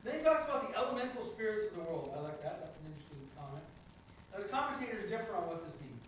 Then 0.00 0.12
he 0.16 0.22
talks 0.24 0.48
about 0.48 0.64
the 0.64 0.72
elemental 0.72 1.20
spirits 1.20 1.68
of 1.68 1.76
the 1.76 1.84
world. 1.84 2.08
I 2.16 2.24
like 2.24 2.40
that. 2.40 2.64
That's 2.64 2.80
an 2.80 2.88
interesting 2.88 3.20
comment. 3.36 3.66
Now, 4.32 4.48
commentators 4.48 5.12
differ 5.12 5.36
on 5.36 5.44
what 5.44 5.60
this 5.60 5.76
means. 5.76 6.00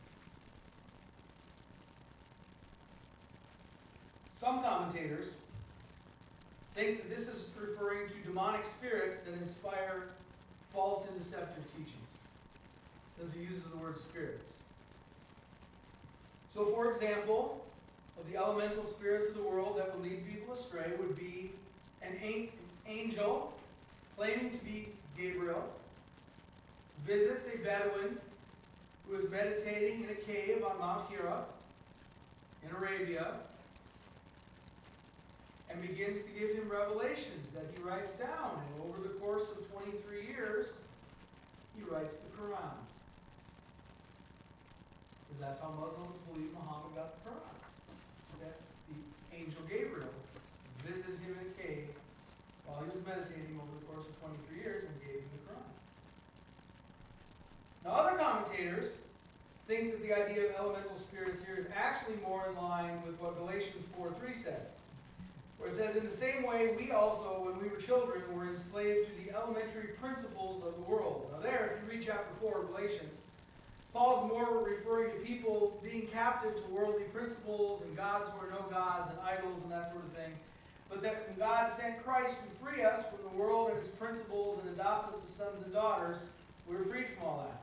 Some 4.33 4.65
commentators 4.65 5.29
think 6.79 6.99
that 6.99 7.11
this 7.11 7.27
is 7.27 7.47
referring 7.61 8.09
to 8.09 8.15
demonic 8.25 8.65
spirits 8.65 9.17
that 9.25 9.35
inspire 9.35 10.05
false 10.73 11.09
and 11.09 11.19
deceptive 11.19 11.65
teachings. 11.73 11.93
Since 13.19 13.33
he 13.33 13.41
uses 13.41 13.65
the 13.65 13.77
word 13.79 13.99
spirits. 13.99 14.53
So, 16.55 16.67
for 16.67 16.89
example, 16.89 17.65
of 18.17 18.31
the 18.31 18.39
elemental 18.39 18.85
spirits 18.85 19.27
of 19.27 19.35
the 19.35 19.43
world 19.43 19.77
that 19.77 19.93
would 19.93 20.05
lead 20.05 20.25
people 20.29 20.55
astray 20.55 20.93
would 21.01 21.17
be 21.17 21.51
an 22.01 22.17
angel 22.87 23.53
claiming 24.17 24.51
to 24.51 24.65
be 24.65 24.89
Gabriel, 25.17 25.65
visits 27.05 27.47
a 27.53 27.59
Bedouin 27.59 28.19
who 29.09 29.17
is 29.17 29.29
meditating 29.31 30.05
in 30.05 30.11
a 30.11 30.15
cave 30.15 30.63
on 30.65 30.79
Mount 30.79 31.11
Hira 31.11 31.45
in 32.65 32.77
Arabia 32.77 33.35
and 35.71 35.81
begins 35.83 36.25
to 36.25 36.31
give 36.33 36.57
him 36.57 36.69
revelations 36.69 37.49
that 37.55 37.65
he 37.75 37.83
writes 37.83 38.13
down. 38.13 38.57
And 38.57 38.89
over 38.89 39.03
the 39.03 39.15
course 39.21 39.49
of 39.53 39.71
23 39.73 40.27
years, 40.27 40.67
he 41.77 41.85
writes 41.85 42.17
the 42.17 42.31
Quran. 42.41 42.79
Because 45.29 45.41
that's 45.41 45.61
how 45.61 45.77
Muslims 45.77 46.17
believe 46.33 46.51
Muhammad 46.57 46.97
got 46.97 47.13
the 47.13 47.31
Quran. 47.31 47.57
That 48.41 48.57
the 48.89 48.97
angel 49.37 49.61
Gabriel 49.69 50.15
visited 50.87 51.21
him 51.21 51.37
in 51.37 51.45
a 51.45 51.55
cave 51.61 51.89
while 52.65 52.81
he 52.81 52.89
was 52.89 53.05
meditating 53.05 53.61
over 53.61 53.73
the 53.77 53.85
course 53.93 54.09
of 54.09 54.15
23 54.25 54.65
years 54.65 54.85
and 54.89 54.93
gave 55.05 55.21
him 55.21 55.31
the 55.37 55.43
Quran. 55.53 55.73
Now, 57.85 57.93
other 58.01 58.17
commentators 58.17 58.97
think 59.69 59.93
that 59.93 60.01
the 60.01 60.17
idea 60.17 60.49
of 60.49 60.57
elemental 60.57 60.97
spirits 60.97 61.45
here 61.45 61.57
is 61.61 61.67
actually 61.77 62.17
more 62.25 62.49
in 62.49 62.57
line 62.57 63.03
with 63.05 63.21
what 63.21 63.37
Galatians 63.37 63.85
4.3 64.01 64.33
says. 64.33 64.78
Where 65.59 65.71
it 65.71 65.77
says, 65.77 65.97
in 65.97 66.05
the 66.05 66.17
same 66.17 66.45
way, 66.45 66.75
we 66.79 66.93
also, 66.93 67.43
when 67.45 67.61
we 67.61 67.69
were 67.69 67.81
children, 67.81 68.23
were 68.33 68.49
enslaved 68.49 69.09
to 69.09 69.25
the 69.25 69.37
elementary 69.37 69.88
principles 70.00 70.62
of 70.65 70.75
the 70.75 70.83
world. 70.83 71.29
Now 71.33 71.41
there, 71.41 71.77
if 71.77 71.85
you 71.85 71.99
read 71.99 72.07
chapter 72.07 72.31
4 72.41 72.62
of 72.62 72.69
Galatians, 72.69 73.19
Paul's 73.93 74.29
more 74.29 74.62
referring 74.62 75.11
to 75.12 75.19
people 75.27 75.81
being 75.83 76.07
captive 76.07 76.55
to 76.55 76.73
worldly 76.73 77.05
principles 77.05 77.83
and 77.83 77.97
gods 77.97 78.29
who 78.29 78.47
are 78.47 78.50
no 78.50 78.67
gods 78.71 79.11
and 79.11 79.19
idols 79.21 79.61
and 79.62 79.73
that 79.73 79.91
sort 79.91 80.05
of 80.05 80.12
thing. 80.12 80.33
But 80.88 81.03
that 81.03 81.27
when 81.27 81.38
God 81.38 81.69
sent 81.69 82.05
Christ 82.05 82.38
to 82.45 82.65
free 82.65 82.85
us 82.85 83.05
from 83.07 83.19
the 83.31 83.37
world 83.37 83.71
and 83.71 83.79
its 83.79 83.88
principles 83.88 84.61
and 84.62 84.73
adopt 84.73 85.12
us 85.12 85.21
as 85.25 85.35
sons 85.35 85.62
and 85.62 85.73
daughters, 85.73 86.19
we 86.69 86.77
were 86.77 86.85
freed 86.85 87.07
from 87.17 87.27
all 87.27 87.49
that. 87.50 87.62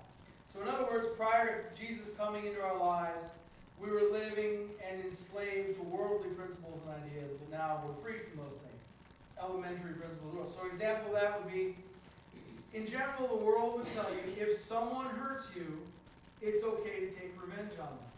So, 0.54 0.62
in 0.62 0.68
other 0.68 0.86
words, 0.86 1.08
prior 1.18 1.64
to 1.64 1.82
Jesus 1.82 2.10
coming 2.18 2.46
into 2.46 2.62
our 2.62 2.78
lives, 2.78 3.26
we 3.82 3.90
were 3.90 4.12
living 4.12 4.70
and 4.88 5.04
enslaved 5.04 5.76
to 5.76 5.84
worldly 5.84 6.30
principles 6.30 6.82
and 6.86 7.04
ideas, 7.06 7.32
but 7.40 7.58
now 7.58 7.84
we're 7.86 8.02
free 8.02 8.20
from 8.20 8.44
those 8.44 8.58
things. 8.60 8.82
Elementary 9.42 9.94
principles. 9.94 10.56
So, 10.56 10.68
example 10.68 11.16
of 11.16 11.22
that 11.22 11.44
would 11.44 11.52
be 11.52 11.76
in 12.76 12.86
general, 12.86 13.28
the 13.30 13.40
world 13.40 13.80
would 13.80 13.88
tell 13.96 14.12
you 14.12 14.20
if 14.36 14.58
someone 14.58 15.08
hurts 15.16 15.50
you, 15.56 15.80
it's 16.42 16.62
okay 16.62 17.00
to 17.00 17.10
take 17.16 17.32
revenge 17.40 17.72
on 17.80 17.88
them. 17.88 18.12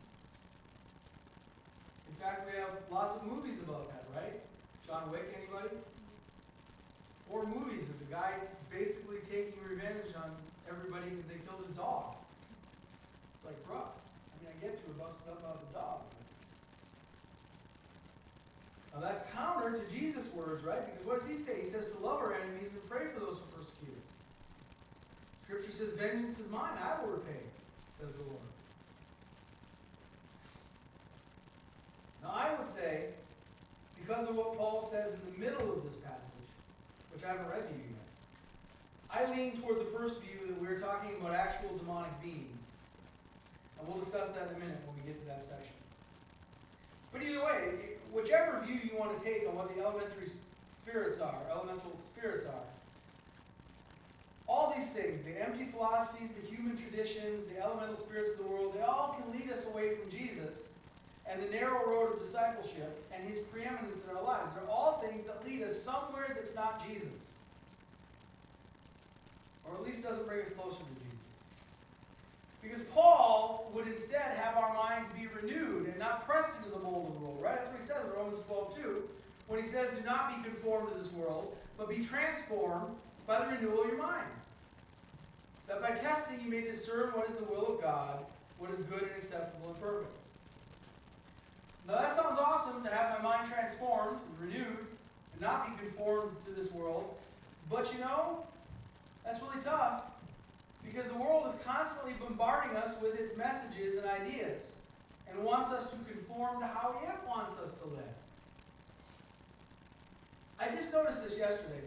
In 2.10 2.16
fact, 2.18 2.50
we 2.50 2.58
have 2.58 2.74
lots 2.90 3.16
of 3.16 3.24
movies 3.24 3.60
about 3.62 3.88
that, 3.90 4.04
right? 4.16 4.42
John 4.86 5.12
Wick, 5.12 5.30
anybody? 5.38 5.76
Four 7.30 7.46
movies 7.46 7.88
of 7.88 8.00
the 8.00 8.10
guy 8.10 8.34
basically 8.72 9.18
taking 9.30 9.54
revenge 9.62 10.10
on 10.18 10.32
everybody 10.68 11.06
because 11.12 11.30
they 11.30 11.38
killed 11.46 11.62
his 11.68 11.76
dog. 11.78 12.16
It's 13.36 13.46
like, 13.46 13.62
I 13.70 14.07
get 14.76 15.32
up 15.32 15.40
about 15.40 15.62
the. 15.62 15.68
Now 18.98 19.06
that's 19.06 19.22
counter 19.32 19.78
to 19.78 19.94
Jesus' 19.94 20.34
words, 20.34 20.64
right? 20.64 20.84
Because 20.84 21.06
what 21.06 21.22
does 21.22 21.30
he 21.30 21.38
say? 21.44 21.62
He 21.62 21.70
says 21.70 21.86
to 21.94 21.98
love 22.04 22.20
our 22.20 22.34
enemies 22.34 22.70
and 22.74 22.82
pray 22.90 23.06
for 23.14 23.20
those 23.20 23.38
who 23.38 23.46
persecute 23.54 23.94
us. 23.94 24.10
Scripture 25.46 25.72
says, 25.72 25.94
Vengeance 25.94 26.40
is 26.40 26.50
mine, 26.50 26.74
I 26.82 27.00
will 27.02 27.12
repay, 27.12 27.46
says 28.02 28.10
the 28.18 28.24
Lord. 28.24 28.42
Now 32.24 32.34
I 32.34 32.58
would 32.58 32.68
say, 32.68 33.14
because 34.02 34.28
of 34.28 34.36
what 34.36 34.58
Paul 34.58 34.82
says 34.90 35.14
in 35.14 35.22
the 35.32 35.46
middle 35.46 35.72
of 35.72 35.84
this 35.84 35.94
passage, 36.02 36.50
which 37.14 37.24
I 37.24 37.38
haven't 37.38 37.50
read 37.50 37.70
to 37.70 37.74
you 37.78 37.86
yet, 37.94 38.10
I 39.14 39.30
lean 39.30 39.62
toward 39.62 39.80
the 39.80 39.92
first 39.96 40.16
view 40.22 40.48
that 40.48 40.60
we're 40.60 40.80
talking 40.80 41.12
about 41.22 41.36
actual 41.36 41.78
demonic 41.78 42.20
beings. 42.24 42.57
And 43.80 43.88
we'll 43.88 44.00
discuss 44.00 44.30
that 44.30 44.50
in 44.50 44.56
a 44.56 44.60
minute 44.60 44.80
when 44.86 44.96
we 44.98 45.04
get 45.06 45.20
to 45.22 45.28
that 45.28 45.44
section. 45.44 45.74
But 47.12 47.24
either 47.24 47.44
way, 47.44 47.98
whichever 48.12 48.62
view 48.66 48.80
you 48.84 48.98
want 48.98 49.18
to 49.18 49.24
take 49.24 49.48
on 49.48 49.56
what 49.56 49.74
the 49.74 49.82
elementary 49.82 50.30
spirits 50.70 51.20
are, 51.20 51.38
elemental 51.52 51.98
spirits 52.04 52.46
are, 52.46 52.68
all 54.48 54.74
these 54.76 54.90
things, 54.90 55.22
the 55.24 55.42
empty 55.42 55.66
philosophies, 55.66 56.30
the 56.32 56.48
human 56.48 56.78
traditions, 56.78 57.44
the 57.54 57.62
elemental 57.62 57.98
spirits 57.98 58.32
of 58.32 58.38
the 58.38 58.44
world, 58.44 58.74
they 58.74 58.82
all 58.82 59.20
can 59.20 59.38
lead 59.38 59.52
us 59.52 59.66
away 59.66 59.96
from 59.96 60.10
Jesus 60.10 60.58
and 61.30 61.44
the 61.44 61.50
narrow 61.50 61.86
road 61.86 62.14
of 62.14 62.22
discipleship 62.22 63.04
and 63.14 63.28
his 63.28 63.40
preeminence 63.52 64.00
in 64.10 64.16
our 64.16 64.24
lives. 64.24 64.54
They're 64.56 64.70
all 64.70 65.04
things 65.06 65.26
that 65.26 65.46
lead 65.46 65.64
us 65.64 65.80
somewhere 65.82 66.32
that's 66.40 66.56
not 66.56 66.88
Jesus. 66.88 67.28
Or 69.66 69.76
at 69.76 69.84
least 69.84 70.02
doesn't 70.02 70.26
bring 70.26 70.42
us 70.42 70.48
closer 70.58 70.78
to 70.78 70.84
Jesus. 70.96 71.07
Because 72.68 72.84
Paul 72.88 73.72
would 73.74 73.88
instead 73.88 74.36
have 74.36 74.58
our 74.58 74.74
minds 74.74 75.08
be 75.10 75.28
renewed 75.28 75.88
and 75.88 75.98
not 75.98 76.28
pressed 76.28 76.50
into 76.58 76.70
the 76.70 76.84
mold 76.84 77.08
of 77.08 77.14
the 77.14 77.20
world, 77.26 77.40
right? 77.42 77.56
That's 77.56 77.70
what 77.70 77.80
he 77.80 77.86
says 77.86 78.04
in 78.04 78.12
Romans 78.12 78.40
12, 78.46 78.76
2, 78.76 79.10
when 79.48 79.64
he 79.64 79.68
says, 79.68 79.90
Do 79.98 80.04
not 80.04 80.36
be 80.36 80.50
conformed 80.50 80.92
to 80.92 80.98
this 80.98 81.12
world, 81.14 81.56
but 81.78 81.88
be 81.88 82.04
transformed 82.04 82.96
by 83.26 83.40
the 83.40 83.56
renewal 83.56 83.84
of 83.84 83.88
your 83.88 83.98
mind. 83.98 84.28
That 85.68 85.82
by 85.82 85.92
testing 85.92 86.42
you 86.44 86.50
may 86.50 86.62
discern 86.62 87.12
what 87.12 87.30
is 87.30 87.36
the 87.36 87.46
will 87.46 87.76
of 87.76 87.82
God, 87.82 88.20
what 88.58 88.72
is 88.72 88.80
good 88.82 89.04
and 89.04 89.12
acceptable 89.12 89.70
and 89.70 89.82
perfect. 89.82 90.12
Now 91.88 91.96
that 91.96 92.16
sounds 92.16 92.38
awesome 92.38 92.84
to 92.84 92.90
have 92.90 93.24
my 93.24 93.30
mind 93.30 93.50
transformed 93.50 94.20
and 94.28 94.50
renewed 94.50 94.88
and 95.34 95.42
not 95.42 95.70
be 95.70 95.86
conformed 95.86 96.36
to 96.46 96.52
this 96.52 96.72
world. 96.74 97.16
But 97.70 97.94
you 97.94 98.00
know, 98.00 98.44
that's 99.24 99.42
really 99.42 99.64
tough 99.64 100.04
because 100.88 101.10
the 101.12 101.18
world 101.18 101.48
is 101.48 101.56
constantly 101.66 102.14
bombarding 102.20 102.76
us 102.78 102.96
with 103.02 103.20
its 103.20 103.36
messages 103.36 103.98
and 104.00 104.08
ideas 104.08 104.72
and 105.30 105.44
wants 105.44 105.72
us 105.72 105.90
to 105.92 105.98
conform 106.08 106.62
to 106.62 106.68
how 106.68 106.96
it 107.04 107.20
wants 107.28 107.54
us 107.60 107.74
to 107.84 107.86
live. 107.92 108.16
I 110.60 110.74
just 110.74 110.92
noticed 110.92 111.24
this 111.24 111.38
yesterday. 111.38 111.84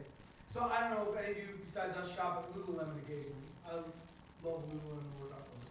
So 0.50 0.66
I 0.66 0.80
don't 0.80 0.98
know 0.98 1.06
if 1.10 1.18
any 1.18 1.32
of 1.32 1.38
you 1.38 1.48
besides 1.64 1.96
us 1.96 2.14
shop 2.14 2.44
at 2.44 2.54
Lululemon 2.54 2.98
occasionally. 3.06 3.50
I 3.66 3.78
love 3.78 4.62
Lululemon 4.66 5.06
workout 5.18 5.46
clothes. 5.46 5.70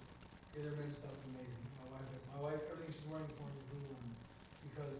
Yeah, 0.55 0.63
their 0.63 0.75
men's 0.79 0.97
stuff 0.97 1.11
is 1.13 1.23
amazing. 1.35 1.63
My 1.83 1.99
wife 1.99 2.07
has 2.15 2.23
my 2.31 2.39
wife 2.39 2.59
everything 2.71 2.95
she's 2.95 3.07
wearing 3.07 3.27
for 3.35 3.47
me 3.47 3.59
is 3.59 3.67
Lululemon 3.75 4.11
because 4.71 4.99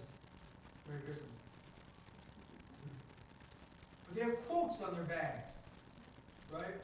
Merry 0.88 1.02
Christmas. 1.08 1.36
But 4.08 4.12
they 4.16 4.24
have 4.28 4.38
quotes 4.48 4.82
on 4.84 4.96
their 4.96 5.08
bags, 5.08 5.64
right? 6.52 6.80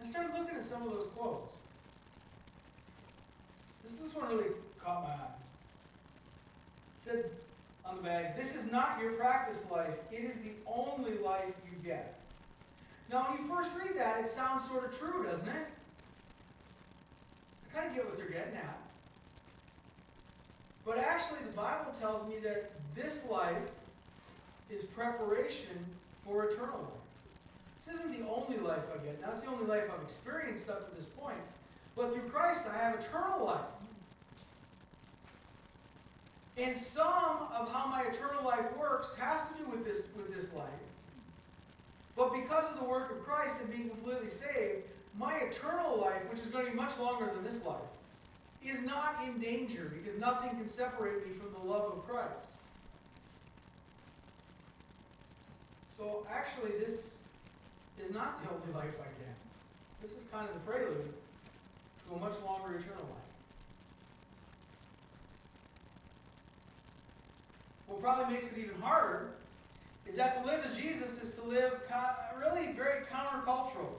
I 0.00 0.06
started 0.06 0.32
looking 0.38 0.56
at 0.56 0.64
some 0.64 0.82
of 0.82 0.92
those 0.92 1.08
quotes. 1.16 1.56
This, 3.82 3.94
this 3.94 4.14
one 4.14 4.28
really 4.28 4.50
caught 4.82 5.02
my 5.02 5.10
eye. 5.10 5.34
It 6.96 7.04
said 7.04 7.30
on 7.84 7.96
the 7.96 8.02
bag, 8.02 8.36
This 8.36 8.54
is 8.54 8.70
not 8.70 8.98
your 9.00 9.12
practice 9.12 9.64
life, 9.70 9.94
it 10.12 10.24
is 10.24 10.36
the 10.36 10.52
only 10.66 11.18
life 11.18 11.54
you 11.64 11.76
get. 11.82 12.14
Now, 13.10 13.28
when 13.28 13.42
you 13.42 13.54
first 13.54 13.70
read 13.78 13.96
that, 13.96 14.20
it 14.24 14.30
sounds 14.30 14.68
sort 14.68 14.84
of 14.84 14.98
true, 14.98 15.24
doesn't 15.24 15.48
it? 15.48 15.68
I 17.64 17.74
kind 17.74 17.88
of 17.88 17.94
get 17.94 18.04
what 18.04 18.18
they're 18.18 18.28
getting 18.28 18.56
at. 18.56 18.78
But 20.84 20.98
actually, 20.98 21.40
the 21.46 21.56
Bible 21.56 21.92
tells 21.98 22.28
me 22.28 22.36
that 22.42 22.72
this 22.94 23.22
life 23.30 23.56
is 24.70 24.84
preparation 24.84 25.86
for 26.24 26.44
eternal 26.44 26.78
life. 26.78 27.07
This 27.88 28.00
isn't 28.00 28.20
the 28.20 28.28
only 28.28 28.58
life 28.58 28.82
I 28.94 29.04
get. 29.04 29.20
That's 29.22 29.42
the 29.42 29.48
only 29.48 29.66
life 29.66 29.84
I've 29.92 30.02
experienced 30.02 30.68
up 30.68 30.88
to 30.90 30.96
this 30.96 31.06
point. 31.06 31.38
But 31.96 32.12
through 32.12 32.28
Christ, 32.28 32.60
I 32.72 32.76
have 32.76 33.00
eternal 33.00 33.46
life. 33.46 33.60
And 36.58 36.76
some 36.76 37.48
of 37.54 37.72
how 37.72 37.86
my 37.86 38.02
eternal 38.02 38.44
life 38.44 38.76
works 38.76 39.14
has 39.18 39.40
to 39.48 39.54
do 39.62 39.70
with 39.70 39.84
this, 39.84 40.08
with 40.16 40.34
this 40.34 40.52
life. 40.54 40.68
But 42.16 42.32
because 42.32 42.68
of 42.70 42.78
the 42.80 42.84
work 42.84 43.12
of 43.12 43.24
Christ 43.24 43.54
and 43.60 43.70
being 43.70 43.88
completely 43.88 44.28
saved, 44.28 44.82
my 45.16 45.34
eternal 45.36 45.98
life, 45.98 46.22
which 46.30 46.40
is 46.40 46.48
going 46.48 46.66
to 46.66 46.70
be 46.72 46.76
much 46.76 46.98
longer 46.98 47.30
than 47.32 47.44
this 47.44 47.64
life, 47.64 47.78
is 48.64 48.80
not 48.84 49.20
in 49.24 49.38
danger 49.40 49.92
because 49.94 50.18
nothing 50.18 50.50
can 50.50 50.68
separate 50.68 51.26
me 51.26 51.32
from 51.32 51.52
the 51.52 51.72
love 51.72 51.92
of 51.92 52.08
Christ. 52.08 52.48
So 55.96 56.26
actually, 56.30 56.72
this 56.78 57.14
is 58.00 58.12
not 58.12 58.42
the 58.42 58.50
only 58.50 58.72
life 58.74 58.94
I 59.00 59.08
get. 59.18 59.36
This 60.02 60.12
is 60.12 60.24
kind 60.30 60.48
of 60.48 60.54
the 60.54 60.60
prelude 60.60 61.12
to 62.08 62.14
a 62.14 62.18
much 62.18 62.34
longer 62.44 62.76
eternal 62.76 63.02
life. 63.02 63.28
What 67.86 68.02
probably 68.02 68.34
makes 68.34 68.46
it 68.52 68.58
even 68.58 68.80
harder 68.80 69.30
is 70.06 70.16
that 70.16 70.42
to 70.42 70.48
live 70.48 70.64
as 70.64 70.76
Jesus 70.76 71.22
is 71.22 71.34
to 71.34 71.42
live 71.42 71.72
really 72.38 72.72
very 72.72 73.04
countercultural. 73.06 73.92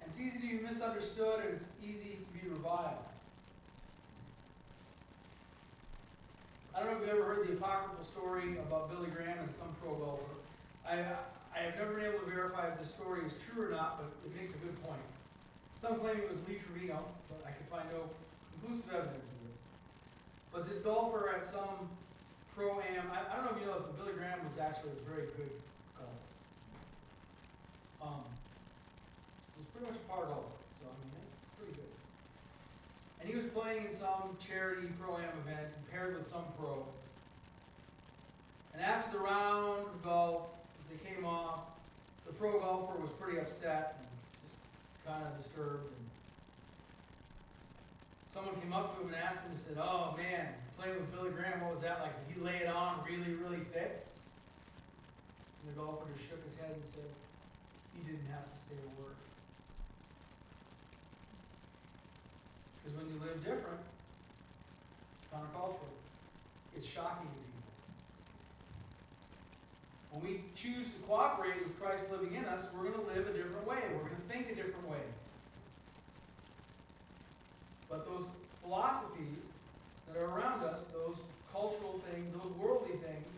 And 0.00 0.10
it's 0.10 0.20
easy 0.20 0.38
to 0.38 0.56
be 0.56 0.62
misunderstood 0.62 1.40
and 1.40 1.54
it's 1.54 1.64
easy 1.82 2.16
to 2.16 2.44
be 2.44 2.48
reviled. 2.50 3.04
I 6.74 6.80
don't 6.80 6.92
know 6.92 6.96
if 6.98 7.00
you've 7.06 7.16
ever 7.16 7.24
heard 7.24 7.48
the 7.48 7.52
apocryphal 7.54 8.04
story 8.04 8.56
about 8.58 8.90
Billy 8.90 9.10
Graham 9.10 9.38
and 9.40 9.50
some 9.50 9.74
pro 9.82 9.94
golfer. 9.94 10.22
I, 10.88 11.04
I 11.54 11.64
have 11.64 11.76
never 11.76 11.94
been 11.94 12.06
able 12.06 12.20
to 12.20 12.30
verify 12.30 12.68
if 12.68 12.78
the 12.78 12.86
story 12.86 13.26
is 13.26 13.32
true 13.38 13.66
or 13.66 13.70
not, 13.70 13.98
but 13.98 14.10
it 14.24 14.34
makes 14.36 14.54
a 14.54 14.60
good 14.62 14.76
point. 14.84 15.00
Some 15.80 16.00
claim 16.00 16.18
it 16.18 16.28
was 16.28 16.38
Lee 16.48 16.58
Trevino, 16.58 17.04
but 17.30 17.40
I 17.46 17.54
can 17.54 17.66
find 17.70 17.86
no 17.94 18.10
conclusive 18.58 18.90
evidence 18.90 19.30
of 19.30 19.38
this. 19.46 19.58
But 20.52 20.68
this 20.68 20.80
golfer 20.82 21.30
at 21.34 21.46
some 21.46 21.88
pro-am, 22.54 23.06
I, 23.14 23.30
I 23.30 23.36
don't 23.36 23.46
know 23.46 23.54
if 23.54 23.60
you 23.62 23.66
know 23.66 23.78
this, 23.78 23.86
but 23.86 23.98
Billy 23.98 24.18
Graham 24.18 24.42
was 24.42 24.58
actually 24.58 24.98
a 24.98 25.02
very 25.08 25.30
good 25.38 25.54
golfer. 25.94 26.26
Um, 28.02 28.26
he 29.54 29.62
was 29.62 29.70
pretty 29.70 29.86
much 29.86 29.98
a 30.02 30.04
par 30.10 30.26
golfer, 30.26 30.58
so 30.82 30.90
I 30.90 30.94
mean, 30.98 31.14
it's 31.14 31.54
pretty 31.54 31.74
good. 31.78 31.94
And 33.22 33.30
he 33.30 33.34
was 33.38 33.46
playing 33.54 33.86
in 33.86 33.94
some 33.94 34.34
charity 34.42 34.90
pro-am 34.98 35.30
event 35.46 35.70
paired 35.90 36.18
with 36.18 36.26
some 36.26 36.44
pro. 36.58 36.82
And 38.74 38.82
after 38.82 39.18
the 39.18 39.22
round 39.22 39.86
of 39.86 40.02
golf, 40.02 40.57
came 41.04 41.24
off. 41.24 41.60
The 42.26 42.32
pro 42.32 42.60
golfer 42.60 42.98
was 43.00 43.10
pretty 43.20 43.38
upset 43.38 43.98
and 43.98 44.08
just 44.44 44.60
kind 45.06 45.24
of 45.24 45.36
disturbed. 45.36 45.88
And 45.88 46.04
someone 48.28 48.54
came 48.60 48.72
up 48.72 48.94
to 48.94 49.02
him 49.02 49.08
and 49.08 49.16
asked 49.16 49.40
him 49.42 49.52
and 49.52 49.60
said, 49.60 49.78
"Oh 49.80 50.14
man, 50.16 50.54
playing 50.78 50.96
with 50.96 51.10
Billy 51.12 51.30
Graham, 51.30 51.60
what 51.62 51.74
was 51.74 51.82
that 51.82 52.00
like? 52.00 52.12
Did 52.26 52.36
he 52.36 52.40
lay 52.42 52.56
it 52.62 52.68
on 52.68 53.00
really, 53.04 53.34
really 53.34 53.64
thick?" 53.72 54.04
And 55.62 55.72
the 55.72 55.80
golfer 55.80 56.06
just 56.16 56.28
shook 56.28 56.44
his 56.44 56.56
head 56.60 56.70
and 56.72 56.84
said, 56.94 57.10
"He 57.96 58.04
didn't 58.04 58.28
have 58.28 58.44
to 58.44 58.58
say 58.68 58.76
a 58.76 58.90
word." 59.00 59.16
Because 62.76 62.96
when 62.96 63.08
you 63.12 63.18
live 63.20 63.42
different, 63.42 63.80
countercultural, 65.32 65.96
it's 66.76 66.86
shocking 66.86 67.28
to. 67.28 67.47
When 70.18 70.32
we 70.32 70.40
choose 70.56 70.86
to 70.88 70.98
cooperate 71.06 71.62
with 71.62 71.78
Christ 71.80 72.10
living 72.10 72.34
in 72.34 72.44
us, 72.46 72.66
we're 72.74 72.90
going 72.90 73.06
to 73.06 73.14
live 73.14 73.28
a 73.28 73.32
different 73.32 73.66
way. 73.66 73.78
We're 73.92 74.08
going 74.10 74.16
to 74.16 74.28
think 74.28 74.50
a 74.50 74.54
different 74.54 74.88
way. 74.88 75.04
But 77.88 78.04
those 78.04 78.26
philosophies 78.62 79.38
that 80.08 80.18
are 80.18 80.26
around 80.26 80.64
us, 80.64 80.80
those 80.92 81.16
cultural 81.52 82.00
things, 82.10 82.34
those 82.34 82.52
worldly 82.58 82.98
things, 82.98 83.30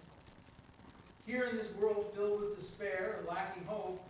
here 1.27 1.45
in 1.45 1.57
this 1.57 1.69
world 1.79 2.13
filled 2.15 2.41
with 2.41 2.57
despair 2.59 3.17
and 3.19 3.29
lacking 3.29 3.65
hope, 3.65 4.01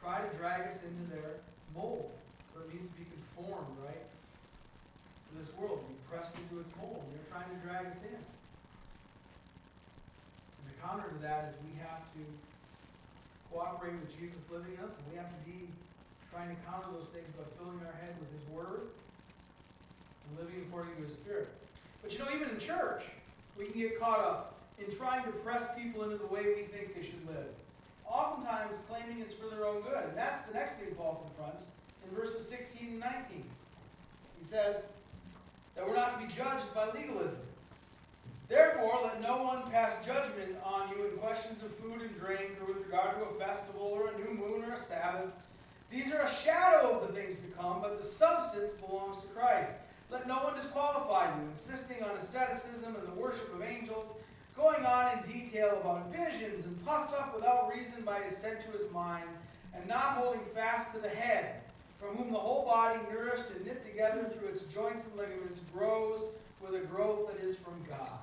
try 0.00 0.20
to 0.20 0.36
drag 0.38 0.68
us 0.68 0.78
into 0.88 1.14
their 1.14 1.44
mold. 1.74 2.10
So 2.54 2.60
it 2.60 2.72
means 2.72 2.88
to 2.88 2.94
be 2.94 3.04
conformed, 3.12 3.76
right? 3.84 4.04
To 5.28 5.32
this 5.38 5.52
world, 5.60 5.84
be 5.86 5.94
pressed 6.10 6.32
into 6.38 6.60
its 6.60 6.70
mold. 6.80 7.04
They're 7.12 7.28
trying 7.30 7.50
to 7.52 7.66
drag 7.66 7.86
us 7.86 8.00
in. 8.08 8.35
Counter 10.82 11.08
to 11.08 11.18
that 11.22 11.50
is 11.50 11.54
we 11.64 11.74
have 11.80 12.04
to 12.14 12.22
cooperate 13.52 13.94
with 14.00 14.12
Jesus 14.12 14.40
living 14.50 14.76
in 14.76 14.84
us, 14.84 14.92
and 14.96 15.04
we 15.10 15.16
have 15.16 15.30
to 15.30 15.40
be 15.44 15.68
trying 16.30 16.50
to 16.50 16.58
counter 16.68 16.88
those 16.92 17.08
things 17.14 17.28
by 17.36 17.44
filling 17.56 17.80
our 17.86 17.96
head 18.00 18.12
with 18.20 18.28
His 18.32 18.44
Word 18.52 18.92
and 20.28 20.30
living 20.38 20.66
according 20.68 20.96
to 20.96 21.02
His 21.02 21.12
Spirit. 21.12 21.48
But 22.02 22.12
you 22.12 22.18
know, 22.18 22.28
even 22.34 22.50
in 22.50 22.58
church, 22.58 23.02
we 23.56 23.66
can 23.66 23.80
get 23.80 23.98
caught 23.98 24.20
up 24.20 24.56
in 24.78 24.94
trying 24.94 25.24
to 25.24 25.32
press 25.40 25.68
people 25.76 26.04
into 26.04 26.18
the 26.18 26.26
way 26.26 26.44
we 26.44 26.68
think 26.68 26.94
they 26.94 27.02
should 27.02 27.26
live, 27.26 27.48
oftentimes 28.06 28.76
claiming 28.88 29.20
it's 29.20 29.32
for 29.32 29.48
their 29.48 29.66
own 29.66 29.80
good. 29.82 30.04
And 30.08 30.16
that's 30.16 30.42
the 30.42 30.52
next 30.52 30.74
thing 30.74 30.94
Paul 30.96 31.24
confronts 31.24 31.64
in 32.04 32.14
verses 32.14 32.46
16 32.48 32.88
and 32.88 33.00
19. 33.00 33.42
He 34.38 34.44
says 34.44 34.82
that 35.74 35.86
we're 35.86 35.96
not 35.96 36.20
to 36.20 36.26
be 36.26 36.32
judged 36.32 36.72
by 36.74 36.90
legalism. 36.92 37.40
Therefore, 38.48 39.00
let 39.02 39.20
no 39.20 39.42
one 39.42 39.68
pass 39.70 39.94
judgment 40.06 40.56
on 40.62 40.90
you 40.90 41.06
in 41.06 41.18
questions 41.18 41.62
of 41.64 41.74
food 41.76 42.00
and 42.00 42.16
drink, 42.18 42.52
or 42.60 42.72
with 42.72 42.84
regard 42.84 43.16
to 43.16 43.24
a 43.24 43.38
festival, 43.44 43.82
or 43.82 44.08
a 44.08 44.18
new 44.18 44.34
moon, 44.34 44.64
or 44.64 44.74
a 44.74 44.78
Sabbath. 44.78 45.30
These 45.90 46.12
are 46.12 46.20
a 46.20 46.30
shadow 46.32 47.00
of 47.00 47.08
the 47.08 47.20
things 47.20 47.36
to 47.36 47.48
come, 47.58 47.80
but 47.82 48.00
the 48.00 48.06
substance 48.06 48.72
belongs 48.72 49.16
to 49.22 49.28
Christ. 49.28 49.72
Let 50.10 50.28
no 50.28 50.36
one 50.44 50.54
disqualify 50.54 51.34
you, 51.34 51.48
insisting 51.48 52.04
on 52.04 52.16
asceticism 52.16 52.94
and 52.94 53.08
the 53.08 53.20
worship 53.20 53.52
of 53.52 53.62
angels, 53.62 54.14
going 54.56 54.84
on 54.84 55.18
in 55.18 55.32
detail 55.32 55.78
about 55.80 56.12
visions, 56.12 56.64
and 56.64 56.84
puffed 56.86 57.14
up 57.14 57.34
without 57.34 57.68
reason 57.74 58.04
by 58.04 58.20
his 58.20 58.36
sensuous 58.36 58.90
mind, 58.92 59.28
and 59.74 59.86
not 59.88 60.18
holding 60.18 60.40
fast 60.54 60.92
to 60.94 61.00
the 61.00 61.08
head, 61.08 61.62
from 61.98 62.16
whom 62.16 62.32
the 62.32 62.38
whole 62.38 62.64
body, 62.64 63.00
nourished 63.10 63.50
and 63.54 63.66
knit 63.66 63.84
together 63.84 64.30
through 64.32 64.48
its 64.48 64.62
joints 64.62 65.04
and 65.04 65.16
ligaments, 65.16 65.58
grows 65.74 66.20
with 66.60 66.80
a 66.80 66.86
growth 66.86 67.28
that 67.28 67.44
is 67.44 67.56
from 67.56 67.74
God. 67.88 68.18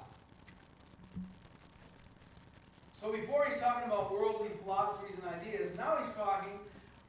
So 3.04 3.12
before 3.12 3.44
he's 3.44 3.60
talking 3.60 3.92
about 3.92 4.14
worldly 4.14 4.48
philosophies 4.64 5.18
and 5.22 5.36
ideas, 5.36 5.76
now 5.78 5.98
he's 6.02 6.16
talking 6.16 6.58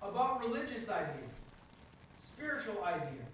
about 0.03 0.41
religious 0.41 0.89
ideas, 0.89 1.39
spiritual 2.25 2.83
ideas. 2.83 3.31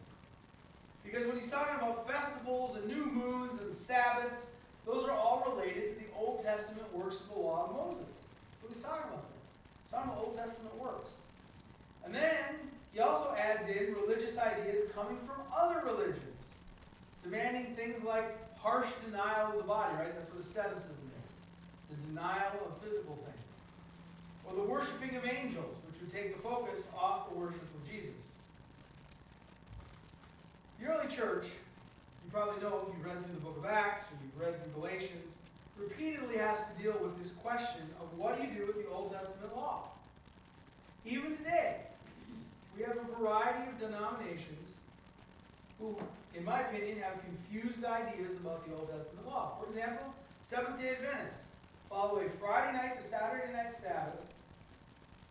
Because 1.03 1.27
when 1.27 1.41
he's 1.41 1.49
talking 1.49 1.77
about 1.77 2.07
festivals 2.07 2.77
and 2.77 2.87
new 2.87 3.07
moons 3.07 3.63
and 3.63 3.75
Sabbaths, 3.75 4.49
those 4.85 5.05
are 5.05 5.13
all 5.13 5.55
related 5.57 5.95
to 5.95 6.05
the 6.05 6.11
Old 6.15 6.45
Testament 6.45 6.85
works 6.95 7.21
of 7.21 7.29
the 7.31 7.41
law 7.41 7.65
of 7.65 7.77
Moses. 7.77 8.13
What 8.61 8.75
he's 8.75 8.83
talking 8.83 9.09
about 9.09 9.25
there. 9.25 9.41
He's 9.83 9.93
talking 9.93 10.11
about 10.11 10.25
Old 10.27 10.37
Testament 10.37 10.79
works. 10.79 11.11
And 12.05 12.15
then 12.15 12.61
he 12.93 13.01
also 13.01 13.35
adds 13.39 13.67
in 13.71 13.95
religious 13.95 14.37
ideas 14.37 14.83
coming 14.95 15.17
from 15.27 15.41
other 15.51 15.81
religions, 15.83 16.45
demanding 17.25 17.75
things 17.75 18.05
like 18.05 18.37
harsh 18.59 18.89
denial 19.07 19.53
of 19.53 19.57
the 19.57 19.63
body, 19.63 19.95
right? 19.95 20.15
That's 20.15 20.29
what 20.29 20.45
asceticism 20.45 20.93
is. 21.07 21.10
The 21.91 21.97
denial 22.09 22.59
of 22.67 22.83
physical 22.83 23.17
things. 23.17 23.37
Or 24.47 24.55
the 24.55 24.63
worshiping 24.63 25.17
of 25.17 25.25
angels, 25.25 25.77
which 25.87 26.01
would 26.01 26.13
take 26.13 26.37
the 26.37 26.43
focus 26.43 26.87
off 26.97 27.29
the 27.31 27.39
worship 27.39 27.63
of 27.63 27.91
Jesus. 27.91 28.15
The 30.81 30.87
early 30.87 31.09
church, 31.09 31.47
you 32.25 32.31
probably 32.33 32.63
know 32.63 32.87
if 32.87 32.97
you've 32.97 33.05
read 33.05 33.25
through 33.25 33.35
the 33.35 33.41
book 33.41 33.59
of 33.59 33.67
Acts 33.67 34.05
or 34.11 34.17
you've 34.23 34.41
read 34.41 34.63
through 34.63 34.73
Galatians, 34.81 35.35
repeatedly 35.77 36.37
has 36.37 36.59
to 36.59 36.83
deal 36.83 36.97
with 37.03 37.21
this 37.23 37.33
question 37.43 37.83
of 38.01 38.19
what 38.19 38.41
do 38.41 38.47
you 38.47 38.55
do 38.55 38.67
with 38.67 38.77
the 38.77 38.89
Old 38.91 39.13
Testament 39.13 39.55
law? 39.55 39.89
Even 41.05 41.37
today, 41.37 41.77
we 42.77 42.83
have 42.85 42.97
a 42.97 43.19
variety 43.19 43.69
of 43.71 43.79
denominations 43.81 44.75
who, 45.79 45.97
in 46.35 46.45
my 46.45 46.61
opinion, 46.61 46.99
have 47.01 47.15
confused 47.25 47.85
ideas 47.85 48.37
about 48.37 48.67
the 48.67 48.75
Old 48.75 48.91
Testament 48.91 49.27
law. 49.27 49.57
For 49.61 49.69
example, 49.69 50.15
Seventh 50.43 50.81
day 50.81 50.91
Adventists 50.91 51.50
follow 51.91 52.21
a 52.21 52.31
Friday 52.39 52.73
night 52.79 53.03
to 53.03 53.07
Saturday 53.07 53.53
night 53.53 53.75
Sabbath 53.75 54.23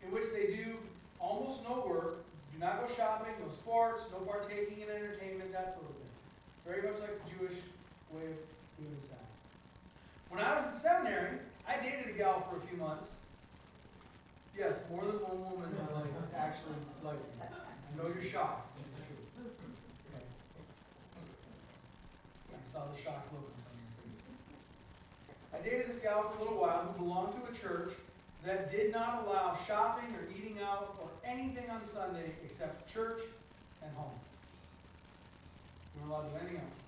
in 0.04 0.12
which 0.12 0.26
they 0.32 0.54
do 0.54 0.76
almost 1.18 1.64
no 1.64 1.84
work, 1.88 2.24
do 2.52 2.58
not 2.58 2.86
go 2.86 2.94
shopping, 2.94 3.32
no 3.42 3.50
sports, 3.50 4.04
no 4.12 4.18
partaking 4.18 4.80
in 4.80 4.88
entertainment, 4.88 5.52
that 5.52 5.72
sort 5.72 5.88
of 5.88 5.96
thing. 5.96 6.12
Very 6.66 6.82
much 6.82 7.00
like 7.00 7.16
the 7.24 7.30
Jewish 7.32 7.58
way 8.12 8.28
of 8.28 8.38
doing 8.76 8.94
the 8.94 9.02
Sabbath. 9.02 9.18
When 10.28 10.40
I 10.40 10.54
was 10.54 10.64
in 10.66 10.72
seminary, 10.72 11.38
I 11.66 11.80
dated 11.82 12.14
a 12.14 12.16
gal 12.16 12.46
for 12.48 12.56
a 12.58 12.60
few 12.68 12.76
months. 12.76 13.10
Yes, 14.56 14.84
more 14.90 15.04
than 15.04 15.16
one 15.24 15.40
woman 15.40 15.72
in 15.72 15.76
my 15.80 16.00
life 16.00 16.12
actually 16.36 16.76
liked 17.02 17.24
me. 17.40 17.46
I 17.48 17.96
know 17.96 18.08
you're 18.12 18.22
shocked, 18.22 18.76
it's 18.78 19.00
true. 19.00 19.16
Okay. 20.12 20.24
I 22.52 22.72
saw 22.72 22.86
the 22.86 22.96
shocked 23.00 23.32
look 23.32 23.48
on 23.48 23.56
some 23.58 23.72
of 23.72 23.80
your 23.80 23.92
faces. 24.04 24.30
I 25.54 25.58
dated 25.62 25.88
this 25.88 25.96
gal 25.96 26.30
for 26.30 26.38
a 26.38 26.42
little 26.42 26.60
while 26.60 26.82
who 26.84 27.04
belonged 27.04 27.34
to 27.34 27.50
a 27.50 27.54
church 27.54 27.92
that 28.44 28.70
did 28.70 28.92
not 28.92 29.26
allow 29.26 29.58
shopping 29.66 30.14
or 30.14 30.26
eating 30.36 30.58
out 30.62 30.96
or 31.00 31.08
anything 31.28 31.68
on 31.70 31.84
Sunday 31.84 32.32
except 32.44 32.92
church 32.92 33.20
and 33.82 33.94
home. 33.96 34.10
You 35.94 36.02
weren't 36.02 36.12
allowed 36.12 36.28
to 36.28 36.30
do 36.30 36.36
anything 36.40 36.56
else. 36.56 36.80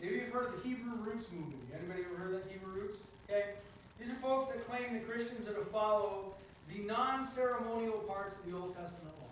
Maybe 0.00 0.14
you've 0.16 0.30
heard 0.30 0.54
of 0.54 0.62
the 0.62 0.68
Hebrew 0.68 0.96
Roots 0.96 1.26
movement. 1.30 1.62
Anybody 1.72 2.02
ever 2.04 2.16
heard 2.16 2.34
of 2.34 2.42
that 2.42 2.50
Hebrew 2.50 2.72
Roots? 2.72 2.98
Okay. 3.30 3.54
These 4.00 4.10
are 4.10 4.16
folks 4.16 4.48
that 4.48 4.66
claim 4.68 4.94
that 4.94 5.08
Christians 5.08 5.46
are 5.46 5.54
to 5.54 5.64
follow 5.66 6.34
the 6.68 6.80
non-ceremonial 6.82 7.98
parts 8.08 8.34
of 8.34 8.50
the 8.50 8.56
Old 8.56 8.74
Testament 8.74 9.14
law. 9.20 9.30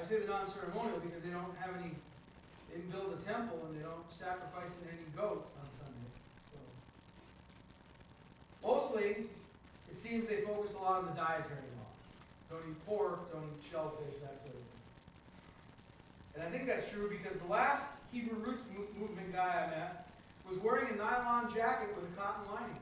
I 0.00 0.02
say 0.02 0.18
the 0.18 0.26
non-ceremonial 0.26 0.98
because 0.98 1.22
they 1.22 1.30
don't 1.30 1.54
have 1.60 1.70
any, 1.78 1.92
they 2.72 2.80
build 2.92 3.16
a 3.16 3.20
temple 3.24 3.58
and 3.66 3.78
they 3.78 3.82
don't 3.82 4.06
sacrifice 4.12 4.70
any 4.86 5.08
goats 5.16 5.52
on 5.60 5.68
Sunday. 5.72 6.10
So 6.52 6.58
mostly, 8.62 9.26
it 9.90 9.98
seems 9.98 10.28
they 10.28 10.42
focus 10.42 10.74
a 10.74 10.82
lot 10.82 11.00
on 11.00 11.06
the 11.06 11.16
dietary 11.16 11.68
law. 11.76 11.90
Don't 12.50 12.64
eat 12.68 12.86
pork, 12.86 13.32
don't 13.32 13.44
eat 13.44 13.64
shellfish, 13.70 14.20
that 14.22 14.38
sort 14.38 14.54
of 14.54 14.64
thing. 14.64 14.84
And 16.34 16.42
I 16.44 16.50
think 16.50 16.66
that's 16.66 16.88
true 16.90 17.10
because 17.10 17.38
the 17.40 17.50
last 17.50 17.82
Hebrew 18.12 18.38
Roots 18.38 18.62
movement 18.98 19.32
guy 19.32 19.66
I 19.66 19.70
met 19.70 20.08
was 20.48 20.58
wearing 20.58 20.92
a 20.94 20.96
nylon 20.96 21.52
jacket 21.52 21.94
with 21.94 22.04
a 22.04 22.14
cotton 22.16 22.44
lining. 22.54 22.80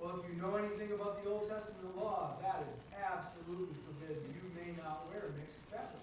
Well, 0.00 0.20
if 0.20 0.28
you 0.28 0.40
know 0.40 0.56
anything 0.56 0.92
about 0.92 1.22
the 1.22 1.30
Old 1.30 1.48
Testament 1.48 1.96
law, 1.96 2.36
that 2.42 2.64
is 2.68 2.76
absolutely 2.92 3.76
forbidden. 3.86 4.22
You 4.34 4.50
may 4.54 4.72
not 4.82 5.06
wear 5.08 5.30
mixed 5.38 5.56
fabrics. 5.70 5.96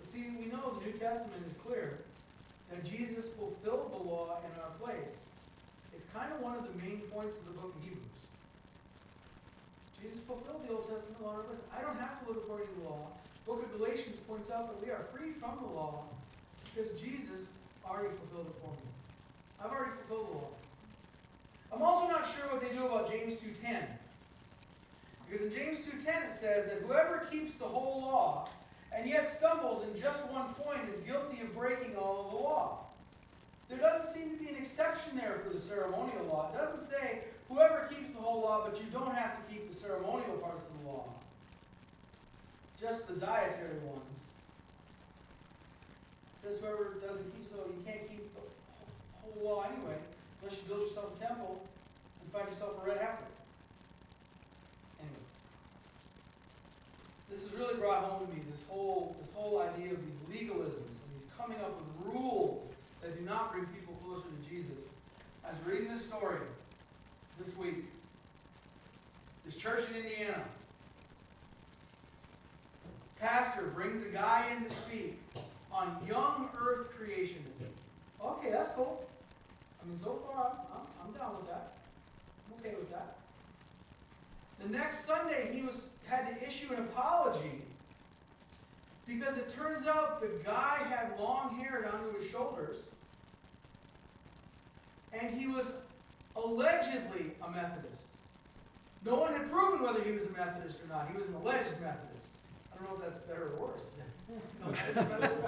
But 0.00 0.05
see, 0.16 0.32
we 0.40 0.48
know 0.48 0.80
the 0.80 0.88
New 0.88 0.96
Testament 0.96 1.44
is 1.44 1.52
clear 1.60 2.00
that 2.72 2.80
Jesus 2.88 3.28
fulfilled 3.36 3.92
the 3.92 4.00
law 4.00 4.40
in 4.40 4.52
our 4.64 4.72
place. 4.80 5.20
It's 5.92 6.08
kind 6.16 6.32
of 6.32 6.40
one 6.40 6.56
of 6.56 6.64
the 6.64 6.74
main 6.80 7.04
points 7.12 7.36
of 7.36 7.44
the 7.44 7.60
book 7.60 7.76
of 7.76 7.82
Hebrews. 7.84 8.16
Jesus 10.00 10.24
fulfilled 10.24 10.64
the 10.64 10.72
Old 10.72 10.88
Testament 10.88 11.20
law 11.20 11.36
in 11.36 11.44
our 11.44 11.48
place. 11.52 11.64
I 11.68 11.84
don't 11.84 12.00
have 12.00 12.24
to 12.24 12.32
live 12.32 12.40
according 12.40 12.72
to 12.72 12.74
the 12.80 12.88
law 12.88 13.12
book 13.46 13.62
of 13.62 13.78
Galatians 13.78 14.16
points 14.26 14.50
out 14.50 14.66
that 14.66 14.84
we 14.84 14.90
are 14.90 15.06
free 15.14 15.30
from 15.38 15.56
the 15.62 15.68
law 15.72 16.02
because 16.74 16.90
Jesus 17.00 17.46
already 17.88 18.12
fulfilled 18.16 18.48
it 18.50 18.56
for 18.60 18.72
me. 18.72 18.90
I've 19.62 19.70
already 19.70 19.92
fulfilled 20.02 20.28
the 20.28 20.38
law. 20.38 20.48
I'm 21.72 21.82
also 21.82 22.10
not 22.10 22.26
sure 22.34 22.50
what 22.50 22.60
they 22.60 22.74
do 22.74 22.86
about 22.86 23.08
James 23.08 23.34
2.10. 23.34 23.84
Because 25.30 25.46
in 25.46 25.52
James 25.52 25.78
2.10 25.78 26.28
it 26.28 26.32
says 26.32 26.66
that 26.66 26.82
whoever 26.84 27.28
keeps 27.30 27.54
the 27.54 27.64
whole 27.64 28.00
law 28.00 28.48
and 28.92 29.08
yet 29.08 29.28
stumbles 29.28 29.84
in 29.86 30.00
just 30.00 30.24
one 30.28 30.54
point 30.54 30.80
is 30.88 31.00
guilty 31.00 31.40
of 31.42 31.54
breaking 31.54 31.96
all 31.96 32.26
of 32.26 32.30
the 32.32 32.38
law. 32.38 32.78
There 33.68 33.78
doesn't 33.78 34.12
seem 34.12 34.30
to 34.30 34.36
be 34.36 34.48
an 34.48 34.56
exception 34.56 35.16
there 35.16 35.40
for 35.44 35.52
the 35.52 35.60
ceremonial 35.60 36.24
law. 36.26 36.50
It 36.52 36.58
doesn't 36.58 36.86
say 36.88 37.24
whoever 37.48 37.88
keeps 37.90 38.14
the 38.14 38.20
whole 38.20 38.40
law, 38.40 38.68
but 38.68 38.80
you 38.80 38.86
don't 38.92 39.14
have 39.14 39.36
to 39.36 39.52
keep 39.52 39.68
the 39.68 39.74
ceremonial 39.74 40.36
parts 40.38 40.64
of 40.64 40.84
the 40.84 40.90
law 40.90 41.04
just 42.80 43.08
the 43.08 43.14
dietary 43.14 43.78
ones. 43.84 44.20
Says 46.42 46.60
whoever 46.60 46.96
doesn't 47.00 47.24
keep 47.32 47.48
so 47.48 47.56
you 47.66 47.82
can't 47.84 48.08
keep 48.08 48.32
the 48.34 48.40
whole 49.22 49.56
law 49.56 49.64
anyway, 49.64 49.96
unless 50.40 50.58
you 50.58 50.68
build 50.68 50.82
yourself 50.82 51.16
a 51.16 51.26
temple 51.26 51.60
and 52.22 52.32
find 52.32 52.48
yourself 52.48 52.72
a 52.82 52.86
red 52.86 52.98
heifer. 52.98 53.24
Anyway. 55.00 55.24
This 57.30 57.42
has 57.42 57.52
really 57.52 57.74
brought 57.74 58.04
home 58.04 58.26
to 58.26 58.32
me 58.32 58.40
this 58.50 58.62
whole 58.68 59.16
this 59.20 59.30
whole 59.34 59.60
idea 59.60 59.92
of 59.92 59.98
these 60.00 60.40
legalisms 60.40 60.94
and 60.94 61.08
these 61.18 61.28
coming 61.36 61.58
up 61.58 61.74
with 61.76 62.14
rules 62.14 62.66
that 63.02 63.18
do 63.18 63.24
not 63.24 63.52
bring 63.52 63.66
people 63.66 63.94
closer 64.04 64.26
to 64.28 64.48
Jesus. 64.48 64.84
I 65.44 65.50
was 65.50 65.58
reading 65.66 65.88
this 65.88 66.04
story 66.04 66.38
this 67.38 67.56
week. 67.56 67.84
This 69.44 69.56
church 69.56 69.84
in 69.90 69.96
Indiana 70.02 70.42
pastor 73.18 73.72
brings 73.74 74.02
a 74.02 74.08
guy 74.08 74.46
in 74.54 74.64
to 74.64 74.70
speak 74.70 75.18
on 75.72 75.96
young 76.06 76.48
earth 76.58 76.88
creationism. 76.98 77.70
Okay, 78.22 78.50
that's 78.50 78.68
cool. 78.70 79.04
I 79.82 79.88
mean, 79.88 79.98
so 79.98 80.20
far, 80.26 80.52
I'm, 80.52 80.80
I'm, 80.80 81.08
I'm 81.08 81.12
down 81.18 81.36
with 81.36 81.48
that. 81.48 81.72
I'm 82.46 82.60
okay 82.60 82.76
with 82.78 82.90
that. 82.90 83.16
The 84.66 84.76
next 84.76 85.04
Sunday, 85.04 85.50
he 85.52 85.62
was 85.62 85.90
had 86.08 86.28
to 86.28 86.46
issue 86.46 86.72
an 86.72 86.80
apology 86.80 87.62
because 89.06 89.36
it 89.36 89.54
turns 89.54 89.86
out 89.86 90.20
the 90.20 90.30
guy 90.44 90.78
had 90.88 91.12
long 91.20 91.56
hair 91.56 91.82
down 91.82 92.12
to 92.12 92.18
his 92.18 92.28
shoulders, 92.28 92.78
and 95.12 95.38
he 95.38 95.46
was 95.46 95.72
allegedly 96.34 97.32
a 97.46 97.50
Methodist. 97.50 98.02
No 99.04 99.14
one 99.14 99.32
had 99.34 99.52
proven 99.52 99.82
whether 99.82 100.02
he 100.02 100.10
was 100.10 100.24
a 100.24 100.30
Methodist 100.30 100.78
or 100.82 100.88
not. 100.88 101.08
He 101.12 101.16
was 101.16 101.28
an 101.28 101.34
alleged 101.36 101.70
Methodist. 101.80 102.26
I 102.72 102.76
don't 102.82 102.90
know 102.90 102.96
if 102.96 103.02
that's 103.02 103.24
better 103.24 103.52
or 103.52 103.68
worse. 103.68 103.80
Methodist, 104.66 105.44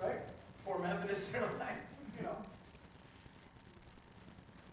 right? 0.00 0.20
Poor 0.64 0.78
Methodists 0.78 1.34
are 1.34 1.40
like, 1.58 1.78
you 2.16 2.22
know. 2.22 2.36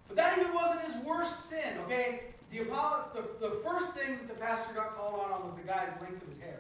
But 0.08 0.18
that 0.18 0.38
even 0.38 0.54
wasn't 0.54 0.82
his 0.82 0.96
worst 1.04 1.50
sin, 1.50 1.80
okay? 1.86 2.22
The, 2.52 2.60
the, 2.60 3.50
the 3.50 3.56
first 3.64 3.94
thing 3.94 4.18
that 4.18 4.28
the 4.28 4.34
pastor 4.36 4.74
got 4.74 4.96
called 4.96 5.20
on 5.20 5.32
was 5.48 5.54
the 5.58 5.68
guy's 5.68 5.90
length 6.02 6.22
of 6.22 6.30
his 6.30 6.40
hair. 6.40 6.60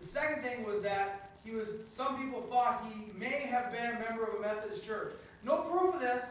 The 0.00 0.06
second 0.06 0.42
thing 0.42 0.64
was 0.64 0.82
that 0.82 1.30
he 1.44 1.50
was, 1.52 1.68
some 1.84 2.22
people 2.22 2.42
thought 2.42 2.84
he 2.92 3.12
may 3.18 3.46
have 3.46 3.72
been 3.72 3.96
a 3.96 3.98
member 4.00 4.24
of 4.24 4.34
a 4.34 4.40
Methodist 4.40 4.84
church. 4.84 5.14
No 5.44 5.58
proof 5.58 5.94
of 5.94 6.00
this. 6.00 6.24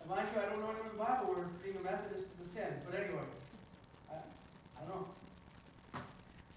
And 0.00 0.10
mind 0.10 0.28
you, 0.34 0.40
I 0.40 0.46
don't 0.46 0.60
know 0.60 0.70
anywhere 0.70 0.90
in 0.90 0.98
the 0.98 1.04
Bible 1.04 1.34
where 1.34 1.44
being 1.62 1.76
a 1.76 1.82
Methodist 1.82 2.26
is 2.40 2.46
a 2.46 2.50
sin. 2.50 2.68
But 2.84 2.98
anyway, 2.98 3.20
I, 4.10 4.14
I 4.14 4.80
don't 4.86 5.00
know. 5.00 5.06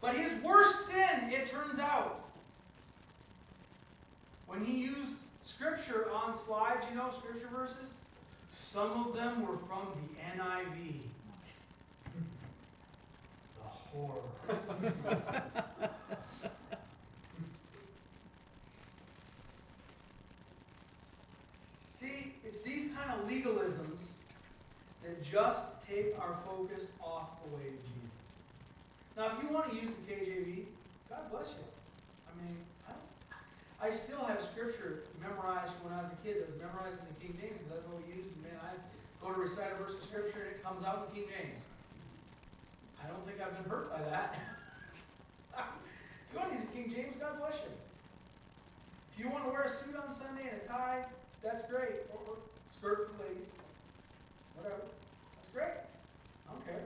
But 0.01 0.15
his 0.15 0.32
worst 0.41 0.88
sin, 0.88 1.30
it 1.32 1.49
turns 1.49 1.80
out, 1.80 2.25
when 4.47 4.65
he 4.65 4.80
used 4.80 5.13
scripture 5.43 6.10
on 6.12 6.36
slides, 6.38 6.86
you 6.89 6.97
know, 6.97 7.10
scripture 7.17 7.47
verses, 7.56 7.93
some 8.51 9.07
of 9.07 9.15
them 9.15 9.47
were 9.47 9.57
from 9.67 9.87
the 9.95 10.07
NIV. 10.37 11.01
The 13.57 13.63
horror. 13.63 14.21
See, 21.99 22.33
it's 22.45 22.59
these 22.61 22.91
kind 22.95 23.11
of 23.11 23.27
legalisms 23.27 24.11
that 25.03 25.23
just 25.23 25.81
take 25.87 26.17
our 26.19 26.37
focus 26.45 26.91
off 27.01 27.41
the 27.43 27.55
way 27.55 27.67
of 27.67 27.73
Jesus. 27.83 28.25
Now, 29.15 29.27
if 29.27 29.43
you 29.43 29.49
want 29.53 29.71
to 29.71 29.75
use 29.75 29.89
the 29.89 30.13
KJV, 30.13 30.65
God 31.09 31.31
bless 31.31 31.49
you. 31.49 31.65
I 32.27 32.31
mean, 32.41 32.57
I, 32.87 33.87
I 33.87 33.89
still 33.89 34.23
have 34.25 34.43
scripture 34.43 35.03
memorized 35.21 35.73
from 35.73 35.91
when 35.91 35.99
I 35.99 36.03
was 36.03 36.11
a 36.11 36.19
kid 36.25 36.37
that 36.41 36.47
was 36.49 36.59
memorized 36.59 36.99
in 36.99 37.05
the 37.13 37.19
King 37.19 37.37
James, 37.39 37.59
because 37.59 37.71
that's 37.75 37.87
what 37.87 37.97
we 38.01 38.15
used. 38.15 38.40
Go 39.21 39.31
to 39.31 39.39
recite 39.39 39.71
a 39.71 39.84
verse 39.84 39.93
of 39.93 40.03
scripture 40.03 40.49
and 40.49 40.55
it 40.55 40.63
comes 40.63 40.84
out 40.86 41.10
in 41.10 41.21
King 41.21 41.29
James. 41.29 41.62
I 43.03 43.07
don't 43.07 43.25
think 43.25 43.41
I've 43.41 43.53
been 43.62 43.69
hurt 43.69 43.91
by 43.91 44.01
that. 44.10 44.38
if 45.57 46.34
you 46.34 46.39
want 46.39 46.51
to 46.51 46.57
use 46.57 46.65
the 46.65 46.73
King 46.73 46.91
James, 46.93 47.15
God 47.15 47.38
bless 47.39 47.55
you. 47.62 47.71
If 49.13 49.19
you 49.19 49.29
want 49.29 49.45
to 49.45 49.49
wear 49.51 49.63
a 49.63 49.69
suit 49.69 49.95
on 49.95 50.12
Sunday 50.12 50.49
and 50.49 50.62
a 50.62 50.65
tie, 50.65 51.05
that's 51.43 51.62
great. 51.63 52.05
Or, 52.13 52.34
or 52.34 52.38
skirt 52.69 53.12
for 53.12 53.23
ladies. 53.23 53.49
Whatever. 54.55 54.81
That's 55.38 55.49
great. 55.53 55.77
I 56.47 56.53
don't 56.53 56.65
care. 56.65 56.81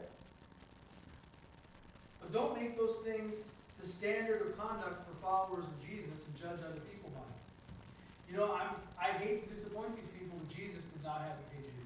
But 2.19 2.33
don't 2.33 2.55
make 2.59 2.77
those 2.77 2.97
things 3.03 3.35
the 3.81 3.87
standard 3.87 4.41
of 4.41 4.57
conduct 4.57 5.07
for 5.07 5.13
followers 5.21 5.65
of 5.65 5.77
Jesus 5.85 6.25
and 6.25 6.33
judge 6.35 6.59
other 6.65 6.81
people 6.89 7.11
by 7.13 7.21
it. 7.21 8.31
You 8.31 8.37
know, 8.37 8.55
I'm, 8.55 8.75
I 8.97 9.15
hate 9.17 9.47
to 9.47 9.53
disappoint 9.53 9.95
these 9.95 10.09
people, 10.09 10.39
but 10.39 10.49
Jesus 10.49 10.83
did 10.85 11.03
not 11.03 11.21
have 11.21 11.37
a 11.37 11.45
KJV. 11.53 11.85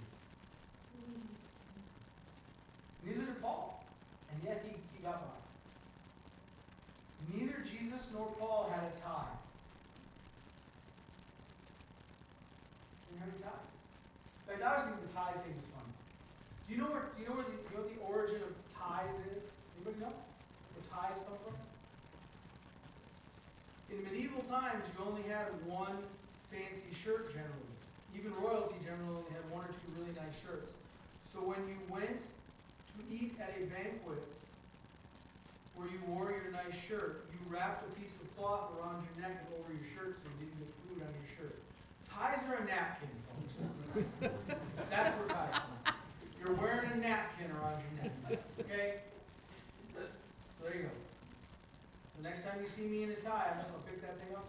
Neither 3.10 3.26
did 3.26 3.42
Paul. 3.42 3.84
And 4.32 4.38
yet 4.46 4.62
he, 4.62 4.78
he 4.94 5.02
got 5.02 5.26
by. 5.26 5.34
Neither 7.34 7.66
Jesus 7.66 8.06
nor 8.14 8.28
Paul 8.38 8.70
had 8.70 8.86
a 8.86 8.94
tie. 9.02 9.34
Didn't 13.10 13.26
have 13.26 13.34
any 13.34 13.42
ties. 13.42 13.70
In 14.46 14.54
fact, 14.54 14.62
I 14.62 14.70
always 14.86 15.02
the 15.02 15.14
tie 15.14 15.34
thing 15.42 15.58
is 15.58 15.66
funny. 15.74 15.94
Do 16.70 16.70
you 16.70 16.78
know 16.82 16.90
where 16.94 17.10
do 17.18 17.22
you 17.22 17.26
know 17.26 17.34
where 17.34 17.50
the, 17.50 17.58
you 17.58 17.74
know 17.74 17.82
what 17.82 17.90
the 17.90 18.02
origin 18.06 18.42
of 18.46 18.54
ties 18.78 19.10
is? 19.34 19.42
Anybody 19.78 20.06
know? 20.06 20.14
Where 20.14 20.86
ties 20.86 21.18
come 21.26 21.38
from? 21.42 21.58
In 23.90 24.06
medieval 24.06 24.46
times, 24.46 24.86
you 24.86 25.02
only 25.02 25.26
had 25.26 25.50
one 25.66 25.98
fancy 26.54 26.94
shirt 26.94 27.34
generally. 27.34 27.74
Even 28.14 28.38
royalty 28.38 28.78
generally 28.86 29.26
only 29.26 29.34
had 29.34 29.46
one 29.50 29.66
or 29.66 29.74
two 29.74 29.90
really 29.98 30.14
nice 30.14 30.38
shirts. 30.46 30.70
So 31.26 31.42
when 31.42 31.58
you 31.66 31.78
went 31.90 32.22
to 32.98 33.02
eat 33.14 33.36
at 33.40 33.54
a 33.58 33.66
banquet 33.68 34.24
where 35.76 35.88
you 35.88 36.00
wore 36.08 36.32
your 36.32 36.52
nice 36.52 36.76
shirt, 36.88 37.26
you 37.32 37.40
wrapped 37.48 37.88
a 37.88 37.92
piece 38.00 38.16
of 38.22 38.28
cloth 38.36 38.72
around 38.76 39.06
your 39.08 39.16
neck 39.28 39.40
and 39.40 39.48
over 39.60 39.72
your 39.72 39.88
shirt 39.96 40.18
so 40.18 40.28
you 40.40 40.46
didn't 40.46 40.60
get 40.60 40.72
food 40.84 41.00
on 41.04 41.12
your 41.16 41.30
shirt. 41.38 41.56
Ties 42.12 42.44
are 42.50 42.60
a 42.60 42.66
napkin, 42.68 43.08
folks. 43.32 43.56
That's 44.90 45.16
where 45.16 45.28
ties 45.30 45.54
come. 45.54 45.96
You're 46.40 46.56
wearing 46.56 46.92
a 46.92 46.96
napkin 46.98 47.52
around 47.52 47.80
your 47.80 47.94
neck, 48.04 48.14
okay? 48.60 48.90
So 49.94 50.00
there 50.64 50.76
you 50.76 50.84
go. 50.84 50.90
The 52.18 52.24
next 52.28 52.44
time 52.44 52.60
you 52.62 52.68
see 52.68 52.84
me 52.84 53.04
in 53.04 53.12
a 53.12 53.16
tie, 53.16 53.52
I'm 53.52 53.60
just 53.64 53.72
gonna 53.72 53.88
pick 53.88 54.02
that 54.04 54.20
thing 54.20 54.36
up. 54.36 54.48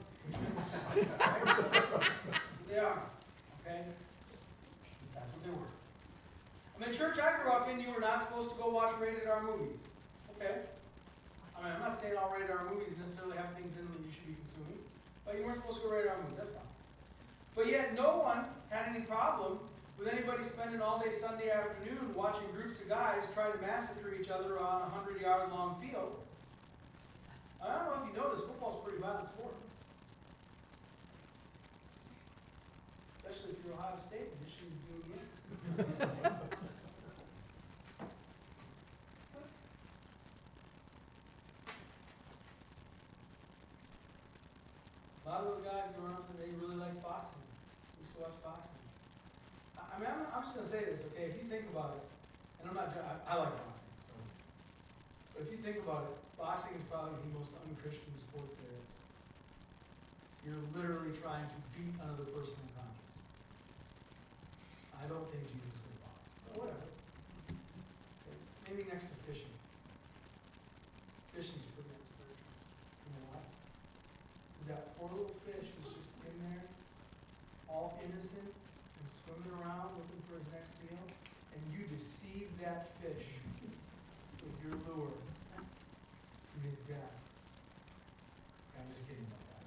They 2.68 2.78
are, 2.78 3.02
okay? 3.62 3.80
That's 5.14 5.30
what 5.32 5.42
they 5.44 5.50
were. 5.50 5.70
I 6.80 6.84
mean, 6.84 6.92
the 6.92 6.98
church 6.98 7.18
I 7.18 7.42
grew 7.42 7.52
up 7.52 7.68
in, 7.68 7.78
you 7.80 7.92
were 7.92 8.00
not 8.00 8.22
supposed 8.22 8.50
to 8.50 8.56
go 8.56 8.70
watch 8.70 8.94
rated 8.98 9.28
R 9.28 9.42
movies. 9.42 9.76
Okay? 10.36 10.64
I 11.52 11.62
mean, 11.62 11.72
I'm 11.76 11.80
not 11.80 12.00
saying 12.00 12.16
all 12.16 12.32
rated 12.32 12.50
R 12.50 12.64
movies 12.72 12.96
necessarily 12.96 13.36
have 13.36 13.52
things 13.52 13.76
in 13.76 13.84
them 13.84 13.92
that 13.92 14.04
you 14.08 14.12
should 14.12 14.24
be 14.24 14.36
consuming, 14.40 14.80
but 15.26 15.36
you 15.36 15.44
weren't 15.44 15.60
supposed 15.60 15.84
to 15.84 15.88
go 15.88 15.92
rated 15.92 16.08
R 16.08 16.16
movies, 16.24 16.40
that's 16.40 16.48
fine. 16.56 16.72
But 17.54 17.68
yet, 17.68 17.92
no 17.92 18.24
one 18.24 18.48
had 18.70 18.96
any 18.96 19.04
problem 19.04 19.60
with 19.98 20.08
anybody 20.08 20.40
spending 20.48 20.80
all 20.80 20.96
day 20.96 21.12
Sunday 21.12 21.52
afternoon 21.52 22.16
watching 22.16 22.48
groups 22.56 22.80
of 22.80 22.88
guys 22.88 23.28
try 23.34 23.52
to 23.52 23.60
massacre 23.60 24.16
each 24.16 24.30
other 24.32 24.56
on 24.56 24.80
a 24.80 24.88
hundred 24.88 25.20
yard 25.20 25.52
long 25.52 25.76
field. 25.84 26.16
I 27.60 27.76
don't 27.76 27.92
know 27.92 28.00
if 28.00 28.08
you 28.08 28.16
noticed, 28.16 28.48
football's 28.48 28.80
pretty 28.80 29.04
violent 29.04 29.28
sport. 29.28 29.52
Especially 33.20 33.52
if 33.52 33.60
you're 33.68 33.76
Ohio 33.76 34.00
State, 34.00 34.32
Michigan's 34.40 34.80
doing 34.88 35.12
it. 35.20 36.32
A 45.30 45.38
lot 45.38 45.46
of 45.46 45.54
those 45.54 45.62
guys 45.62 45.86
growing 45.94 46.18
up, 46.18 46.26
they 46.42 46.50
really 46.58 46.74
like 46.74 46.98
boxing. 47.06 47.38
They 47.94 48.02
used 48.02 48.18
to 48.18 48.26
watch 48.26 48.34
boxing. 48.42 48.74
I, 49.78 49.94
mean, 50.02 50.10
I'm, 50.10 50.26
I'm 50.26 50.42
just 50.42 50.58
gonna 50.58 50.66
say 50.66 50.82
this, 50.82 51.06
okay, 51.06 51.30
if 51.30 51.38
you 51.38 51.46
think 51.46 51.70
about 51.70 52.02
it, 52.02 52.04
and 52.58 52.66
I'm 52.66 52.74
not, 52.74 52.90
I, 52.98 53.14
I 53.30 53.46
like 53.46 53.54
boxing, 53.54 53.94
so. 54.10 54.18
But 55.30 55.46
if 55.46 55.54
you 55.54 55.62
think 55.62 55.86
about 55.86 56.10
it, 56.10 56.18
boxing 56.34 56.74
is 56.74 56.82
probably 56.90 57.14
the 57.22 57.30
most 57.38 57.54
unchristian 57.62 58.10
sport 58.18 58.50
there 58.58 58.74
is. 58.74 58.90
You're 60.42 60.66
literally 60.74 61.14
trying 61.22 61.46
to 61.46 61.58
beat 61.78 61.94
another 62.02 62.26
person 62.34 62.58
unconscious. 62.66 63.14
I 64.98 65.06
don't 65.06 65.30
think 65.30 65.46
Jesus 65.46 65.78
would 65.78 65.98
box, 66.02 66.18
but 66.42 66.52
whatever. 66.58 66.90
Okay, 66.90 68.34
Maybe 68.66 68.82
next 68.90 69.06
to 69.06 69.16
fishing. 69.30 69.54
Fishing's 71.38 71.70
pretty 71.78 71.94
unspiritual. 71.94 72.50
You 73.06 73.10
know 73.14 73.30
why? 73.30 73.46
That 74.74 74.89
poor 75.00 75.08
little 75.16 75.32
fish 75.48 75.64
was 75.80 75.96
just 75.96 76.12
in 76.28 76.36
there, 76.44 76.68
all 77.72 77.96
innocent 78.04 78.52
and 78.52 79.04
swimming 79.08 79.48
around 79.56 79.96
looking 79.96 80.20
for 80.28 80.36
his 80.36 80.44
next 80.52 80.76
meal, 80.84 81.00
and 81.56 81.60
you 81.72 81.88
deceive 81.88 82.52
that 82.60 82.92
fish 83.00 83.40
with 84.44 84.52
your 84.60 84.76
lure 84.84 85.16
to 85.16 86.56
his 86.68 86.76
death. 86.84 87.16
I'm 88.76 88.92
just 88.92 89.08
kidding 89.08 89.24
about 89.24 89.40
that. 89.48 89.64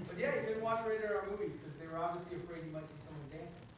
But 0.08 0.16
yeah, 0.16 0.32
you 0.40 0.48
didn't 0.48 0.64
watch 0.64 0.86
rated 0.88 1.12
R 1.12 1.28
movies 1.28 1.52
because 1.60 1.76
they 1.76 1.84
were 1.84 2.00
obviously 2.00 2.40
afraid 2.40 2.64
you 2.64 2.72
might 2.72 2.88
see 2.88 3.04
someone 3.04 3.28
dancing. 3.28 3.68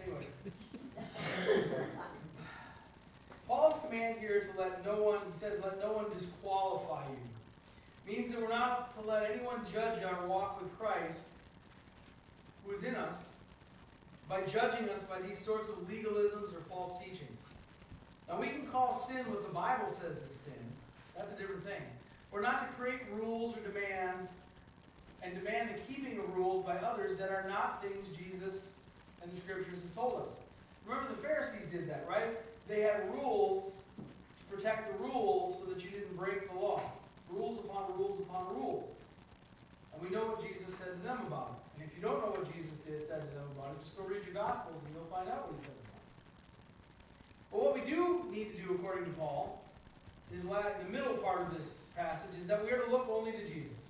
Anyway. 0.00 0.24
Paul's 3.48 3.76
command 3.84 4.16
here 4.20 4.40
is 4.40 4.48
to 4.48 4.56
let 4.56 4.84
no 4.86 5.02
one, 5.02 5.18
he 5.30 5.38
says, 5.38 5.60
let 5.62 5.80
no 5.80 5.92
one 5.92 6.06
disqualify 6.16 7.04
you 7.12 7.33
means 8.06 8.30
that 8.30 8.40
we're 8.40 8.48
not 8.48 8.94
to 9.00 9.08
let 9.08 9.30
anyone 9.30 9.60
judge 9.72 10.02
our 10.02 10.26
walk 10.26 10.60
with 10.60 10.78
Christ, 10.78 11.20
who 12.64 12.74
is 12.74 12.82
in 12.82 12.94
us, 12.94 13.16
by 14.28 14.42
judging 14.42 14.88
us 14.88 15.02
by 15.02 15.20
these 15.20 15.38
sorts 15.38 15.68
of 15.68 15.76
legalisms 15.88 16.54
or 16.54 16.60
false 16.68 16.98
teachings. 17.02 17.40
Now, 18.28 18.40
we 18.40 18.48
can 18.48 18.66
call 18.66 19.06
sin 19.06 19.18
what 19.30 19.46
the 19.46 19.52
Bible 19.52 19.90
says 19.90 20.16
is 20.16 20.30
sin. 20.30 20.54
That's 21.16 21.32
a 21.32 21.36
different 21.36 21.64
thing. 21.64 21.82
We're 22.30 22.40
not 22.40 22.68
to 22.68 22.74
create 22.74 23.00
rules 23.12 23.56
or 23.56 23.60
demands 23.60 24.28
and 25.22 25.34
demand 25.34 25.70
the 25.70 25.92
keeping 25.92 26.18
of 26.18 26.34
rules 26.34 26.64
by 26.64 26.76
others 26.76 27.18
that 27.18 27.30
are 27.30 27.46
not 27.48 27.82
things 27.82 28.06
Jesus 28.16 28.70
and 29.22 29.30
the 29.32 29.40
Scriptures 29.40 29.80
have 29.80 29.94
told 29.94 30.22
us. 30.22 30.34
Remember, 30.86 31.08
the 31.10 31.20
Pharisees 31.20 31.66
did 31.70 31.88
that, 31.88 32.04
right? 32.08 32.38
They 32.68 32.80
had 32.80 33.10
rules 33.14 33.72
to 33.96 34.56
protect 34.56 34.92
the 34.92 35.04
rules 35.04 35.58
so 35.58 35.72
that 35.72 35.82
you 35.82 35.90
didn't 35.90 36.16
break 36.16 36.50
the 36.50 36.58
law 36.58 36.82
rules 37.34 37.58
upon 37.58 37.92
rules 37.98 38.20
upon 38.20 38.54
rules. 38.54 38.90
And 39.92 40.02
we 40.02 40.10
know 40.14 40.34
what 40.34 40.42
Jesus 40.42 40.74
said 40.78 40.94
to 40.94 41.02
them 41.06 41.26
about 41.26 41.54
it. 41.54 41.60
And 41.76 41.90
if 41.90 41.94
you 41.94 42.02
don't 42.02 42.18
know 42.22 42.34
what 42.34 42.46
Jesus 42.50 42.78
did, 42.82 43.02
said 43.06 43.22
to 43.22 43.30
them 43.34 43.46
about 43.58 43.74
it, 43.74 43.82
just 43.82 43.98
go 43.98 44.06
read 44.06 44.22
your 44.26 44.34
Gospels 44.34 44.82
and 44.86 44.94
you'll 44.94 45.10
find 45.10 45.28
out 45.30 45.50
what 45.50 45.54
he 45.58 45.66
said 45.66 45.78
about 45.82 46.02
it. 46.02 46.10
But 47.50 47.58
what 47.62 47.72
we 47.78 47.82
do 47.86 48.26
need 48.30 48.54
to 48.54 48.58
do 48.62 48.74
according 48.74 49.06
to 49.06 49.14
Paul, 49.18 49.62
is 50.32 50.42
the 50.42 50.90
middle 50.90 51.14
part 51.22 51.42
of 51.42 51.58
this 51.58 51.78
passage, 51.96 52.34
is 52.40 52.46
that 52.48 52.64
we 52.64 52.70
are 52.70 52.82
to 52.82 52.90
look 52.90 53.06
only 53.08 53.32
to 53.32 53.44
Jesus. 53.46 53.82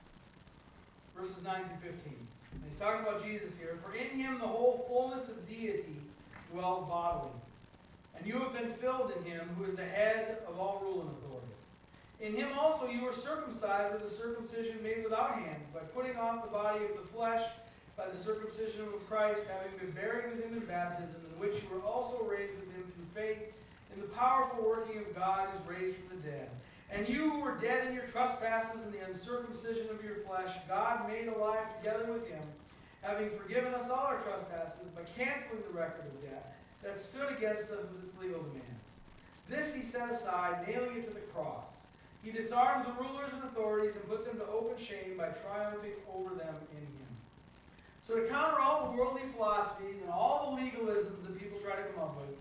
Verses 1.16 1.36
9 1.44 1.56
through 1.80 1.92
15. 1.92 2.12
And 2.52 2.62
he's 2.68 2.78
talking 2.78 3.00
about 3.00 3.24
Jesus 3.24 3.56
here. 3.58 3.78
For 3.84 3.96
in 3.96 4.18
him 4.18 4.38
the 4.38 4.46
whole 4.46 4.84
fullness 4.88 5.28
of 5.28 5.48
deity 5.48 5.96
dwells 6.52 6.88
bodily. 6.88 7.32
And 8.16 8.26
you 8.26 8.38
have 8.38 8.52
been 8.52 8.72
filled 8.74 9.12
in 9.16 9.24
him, 9.24 9.48
who 9.56 9.64
is 9.64 9.76
the 9.76 9.86
head 9.86 10.38
of 10.46 10.58
all 10.58 10.80
rule 10.82 11.00
and 11.00 11.10
authority. 11.10 11.33
In 12.24 12.34
him 12.34 12.48
also 12.58 12.88
you 12.88 13.02
were 13.02 13.12
circumcised 13.12 13.92
with 13.92 14.10
a 14.10 14.14
circumcision 14.14 14.82
made 14.82 15.04
without 15.04 15.34
hands, 15.34 15.68
by 15.74 15.80
putting 15.80 16.16
off 16.16 16.42
the 16.42 16.50
body 16.50 16.82
of 16.82 16.96
the 16.96 17.06
flesh 17.12 17.44
by 17.98 18.08
the 18.08 18.16
circumcision 18.16 18.80
of 18.80 19.06
Christ, 19.06 19.44
having 19.46 19.78
been 19.78 19.90
buried 19.90 20.32
with 20.32 20.42
him 20.42 20.54
in 20.56 20.64
baptism, 20.64 21.20
in 21.30 21.38
which 21.38 21.62
you 21.62 21.68
were 21.68 21.82
also 21.82 22.24
raised 22.24 22.54
with 22.54 22.72
him 22.72 22.90
through 22.96 23.22
faith 23.22 23.52
in 23.94 24.00
the 24.00 24.08
powerful 24.08 24.64
working 24.64 24.96
of 24.96 25.14
God 25.14 25.48
is 25.54 25.68
raised 25.68 25.96
from 25.98 26.16
the 26.16 26.28
dead. 26.30 26.48
And 26.90 27.06
you 27.06 27.30
who 27.30 27.40
were 27.40 27.58
dead 27.60 27.86
in 27.88 27.92
your 27.92 28.06
trespasses 28.06 28.82
and 28.82 28.92
the 28.94 29.04
uncircumcision 29.04 29.90
of 29.90 30.02
your 30.02 30.24
flesh, 30.26 30.50
God 30.66 31.06
made 31.06 31.28
alive 31.28 31.76
together 31.76 32.10
with 32.10 32.26
him, 32.30 32.42
having 33.02 33.36
forgiven 33.36 33.74
us 33.74 33.90
all 33.90 34.06
our 34.06 34.18
trespasses 34.22 34.88
by 34.96 35.02
canceling 35.14 35.62
the 35.70 35.78
record 35.78 36.06
of 36.06 36.22
debt 36.22 36.56
that 36.82 36.98
stood 36.98 37.30
against 37.36 37.70
us 37.70 37.84
with 37.92 38.02
its 38.02 38.18
legal 38.18 38.40
demands. 38.42 38.88
This 39.46 39.74
he 39.74 39.82
set 39.82 40.10
aside, 40.10 40.66
nailing 40.66 40.96
it 40.96 41.06
to 41.06 41.12
the 41.12 41.20
cross. 41.20 41.73
He 42.24 42.32
disarmed 42.32 42.86
the 42.86 42.92
rulers 42.92 43.30
and 43.34 43.44
authorities 43.44 43.94
and 43.94 44.08
put 44.08 44.24
them 44.24 44.38
to 44.38 44.46
open 44.46 44.82
shame 44.82 45.18
by 45.18 45.28
triumphing 45.28 45.92
over 46.12 46.34
them 46.34 46.54
in 46.72 46.78
him. 46.78 47.12
So, 48.02 48.16
to 48.16 48.26
counter 48.28 48.60
all 48.60 48.90
the 48.90 48.96
worldly 48.96 49.22
philosophies 49.36 50.00
and 50.00 50.10
all 50.10 50.56
the 50.56 50.62
legalisms 50.62 51.22
that 51.22 51.38
people 51.38 51.58
try 51.60 51.76
to 51.76 51.82
come 51.82 52.02
up 52.02 52.16
with, 52.16 52.36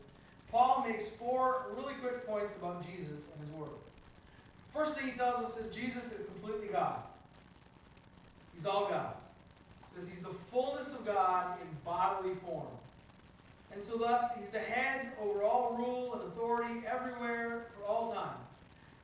Paul 0.50 0.86
makes 0.88 1.10
four 1.10 1.68
really 1.76 1.96
quick 1.96 2.26
points 2.26 2.54
about 2.56 2.86
Jesus 2.86 3.26
and 3.34 3.46
his 3.46 3.54
word. 3.58 3.70
First 4.74 4.96
thing 4.96 5.08
he 5.08 5.18
tells 5.18 5.46
us 5.46 5.58
is 5.58 5.74
Jesus 5.74 6.12
is 6.14 6.26
completely 6.28 6.68
God. 6.68 7.00
He's 8.56 8.66
all 8.66 8.88
God. 8.88 9.16
He 9.94 10.00
says 10.00 10.10
he's 10.10 10.24
the 10.24 10.34
fullness 10.52 10.94
of 10.94 11.06
God 11.06 11.58
in 11.62 11.68
bodily 11.84 12.36
form. 12.46 12.68
And 13.74 13.84
so 13.84 13.98
thus 13.98 14.32
he's 14.40 14.50
the 14.50 14.60
head 14.60 15.12
over 15.22 15.44
all 15.44 15.76
rule 15.78 16.14
and 16.14 16.24
authority 16.32 16.86
everywhere 16.88 17.68
for 17.76 17.86
all 17.88 18.14
time. 18.14 18.43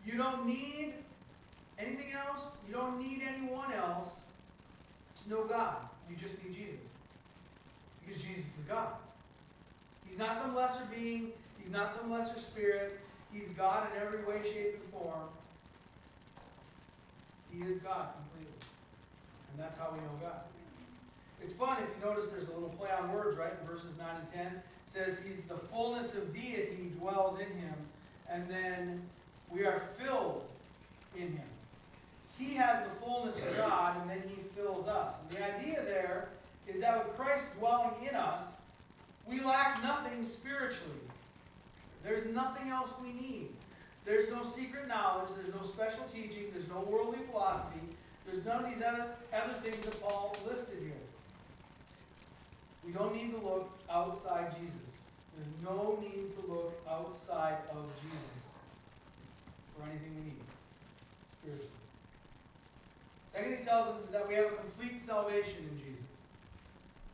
You 0.06 0.18
don't 0.18 0.46
need 0.46 0.94
anything 1.78 2.14
else. 2.14 2.42
You 2.68 2.74
don't 2.74 3.00
need 3.00 3.22
anyone 3.28 3.74
else 3.74 4.22
to 5.24 5.30
know 5.30 5.44
God. 5.44 5.78
You 6.10 6.16
just 6.16 6.44
need 6.44 6.56
Jesus. 6.56 6.80
Because 8.06 8.22
Jesus 8.22 8.58
is 8.58 8.64
God. 8.68 8.94
He's 10.08 10.18
not 10.18 10.38
some 10.38 10.56
lesser 10.56 10.88
being. 10.94 11.32
He's 11.62 11.72
not 11.72 11.94
some 11.94 12.12
lesser 12.12 12.40
spirit. 12.40 13.00
He's 13.32 13.50
God 13.50 13.88
in 13.92 14.02
every 14.02 14.24
way, 14.24 14.42
shape, 14.44 14.80
and 14.82 14.92
form. 14.92 15.30
He 17.52 17.60
is 17.60 17.80
God 17.80 18.08
completely. 18.16 18.68
And 19.52 19.64
that's 19.64 19.78
how 19.78 19.92
we 19.92 20.00
know 20.00 20.20
God. 20.22 20.42
It's 21.44 21.54
fun 21.54 21.78
if 21.84 21.90
you 21.90 22.10
notice 22.10 22.30
there's 22.32 22.48
a 22.50 22.52
little 22.52 22.70
play 22.70 22.90
on 22.92 23.14
words, 23.14 23.38
right? 23.38 23.54
In 23.62 23.68
verses 23.68 23.92
9 23.98 24.08
and 24.10 24.34
10. 24.34 24.46
It 24.46 24.62
says 24.88 25.20
he's 25.24 25.44
the 25.48 25.58
fullness 25.68 26.14
of 26.16 26.34
deity 26.34 26.92
dwells 27.00 27.40
in 27.40 27.48
him. 27.60 27.76
And 28.30 28.50
then 28.50 29.02
we 29.52 29.66
are 29.66 29.84
filled 29.98 30.44
in 31.16 31.32
him. 31.32 31.48
He 32.38 32.54
has 32.56 32.84
the 32.84 33.06
fullness 33.06 33.38
of 33.38 33.58
God, 33.58 34.00
and 34.02 34.10
then 34.10 34.24
he 34.28 34.42
fills 34.56 34.88
us. 34.88 35.16
And 35.22 35.38
the 35.38 35.44
idea 35.44 35.84
there 35.84 36.30
is 36.68 36.80
that 36.80 37.06
with 37.06 37.18
Christ 37.18 37.46
dwelling 37.58 37.92
in 38.08 38.16
us, 38.16 38.42
we 39.26 39.42
lack 39.42 39.84
nothing 39.84 40.24
spiritually. 40.24 41.02
There's 42.04 42.34
nothing 42.34 42.70
else 42.70 42.90
we 43.04 43.12
need. 43.12 43.50
There's 44.06 44.30
no 44.30 44.46
secret 44.46 44.88
knowledge, 44.88 45.30
there's 45.36 45.54
no 45.54 45.62
special 45.68 46.06
teaching, 46.12 46.46
there's 46.54 46.68
no 46.70 46.80
worldly 46.90 47.20
philosophy, 47.30 47.82
there's 48.26 48.44
none 48.46 48.64
of 48.64 48.74
these 48.74 48.82
other, 48.82 49.06
other 49.34 49.54
things 49.62 49.86
that 49.86 50.02
Paul 50.02 50.36
listed 50.50 50.80
here. 50.82 50.94
We 52.86 52.94
don't 52.94 53.14
need 53.14 53.32
to 53.32 53.38
look 53.38 53.78
outside 53.90 54.56
Jesus. 54.60 54.78
There's 55.36 55.54
no 55.64 56.00
need 56.02 56.34
to 56.36 56.52
look 56.52 56.82
outside 56.90 57.58
of 57.72 57.86
Jesus 58.02 58.38
for 59.80 59.89
anything 59.89 60.12
we 60.20 60.36
need 60.36 60.44
spiritually. 61.39 61.72
Second 63.32 63.58
he 63.58 63.63
tells 63.63 63.88
us 63.88 64.04
is 64.04 64.10
that 64.12 64.28
we 64.28 64.36
have 64.36 64.52
a 64.52 64.56
complete 64.60 65.00
salvation 65.00 65.63
in 65.72 65.78
Jesus. 65.80 66.04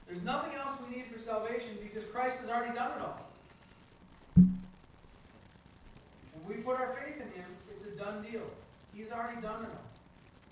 There's 0.08 0.24
nothing 0.24 0.54
else 0.58 0.80
we 0.82 0.98
need 0.98 1.06
for 1.12 1.20
salvation 1.20 1.78
because 1.82 2.04
Christ 2.10 2.40
has 2.40 2.50
already 2.50 2.74
done 2.74 2.92
it 2.98 3.02
all. 3.02 3.22
When 6.34 6.58
we 6.58 6.64
put 6.64 6.80
our 6.80 6.94
faith 7.02 7.16
in 7.16 7.30
Him, 7.34 7.50
it's 7.74 7.86
a 7.86 7.92
done 7.98 8.22
deal. 8.22 8.44
He's 8.94 9.12
already 9.12 9.42
done 9.42 9.64
it 9.64 9.70
all. 9.70 9.86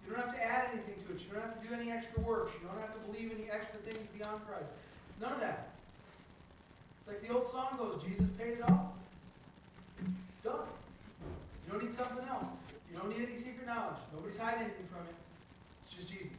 You 0.05 0.13
don't 0.13 0.25
have 0.25 0.35
to 0.35 0.43
add 0.43 0.69
anything 0.73 0.95
to 1.05 1.13
it. 1.13 1.21
You 1.21 1.33
don't 1.33 1.41
have 1.41 1.61
to 1.61 1.67
do 1.67 1.73
any 1.73 1.91
extra 1.91 2.21
works. 2.21 2.51
You 2.59 2.67
don't 2.67 2.79
have 2.81 2.93
to 2.93 2.99
believe 3.11 3.31
any 3.37 3.49
extra 3.49 3.79
things 3.79 4.05
beyond 4.17 4.41
Christ. 4.45 4.71
None 5.21 5.33
of 5.33 5.39
that. 5.39 5.69
It's 6.99 7.07
like 7.07 7.21
the 7.21 7.33
old 7.33 7.47
song 7.47 7.77
goes, 7.77 8.01
Jesus 8.03 8.27
paid 8.37 8.59
it 8.59 8.61
all. 8.63 8.95
Done. 10.43 10.67
You 11.73 11.79
don't 11.79 11.89
need 11.89 11.97
something 11.97 12.27
else. 12.29 12.45
You 12.91 12.99
don't 12.99 13.09
need 13.09 13.27
any 13.27 13.35
secret 13.35 13.65
knowledge. 13.65 13.97
Nobody's 14.13 14.37
hiding 14.37 14.65
anything 14.65 14.85
from 14.93 15.07
it. 15.09 15.15
It's 15.81 15.95
just 15.95 16.07
Jesus. 16.07 16.37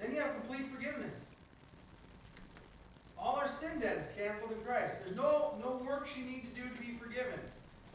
Then 0.00 0.12
you 0.12 0.20
have 0.20 0.34
complete 0.34 0.66
forgiveness. 0.74 1.14
All 3.16 3.36
our 3.36 3.46
sin 3.46 3.78
debt 3.78 3.98
is 3.98 4.06
canceled 4.18 4.50
in 4.50 4.58
Christ. 4.66 4.94
There's 5.04 5.16
no, 5.16 5.54
no 5.62 5.80
works 5.86 6.16
you 6.16 6.24
need 6.24 6.42
to 6.52 6.60
do 6.60 6.68
to 6.68 6.82
be 6.82 6.98
forgiven. 6.98 7.38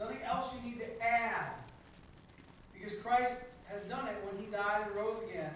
Nothing 0.00 0.22
else 0.22 0.48
you 0.56 0.70
need 0.70 0.78
to 0.78 1.02
add. 1.02 1.52
Because 2.72 2.94
Christ 3.02 3.34
has 3.66 3.82
done 3.82 4.08
it 4.08 4.16
when 4.24 4.42
he 4.42 4.50
died 4.50 4.86
and 4.86 4.96
rose 4.96 5.22
again, 5.28 5.52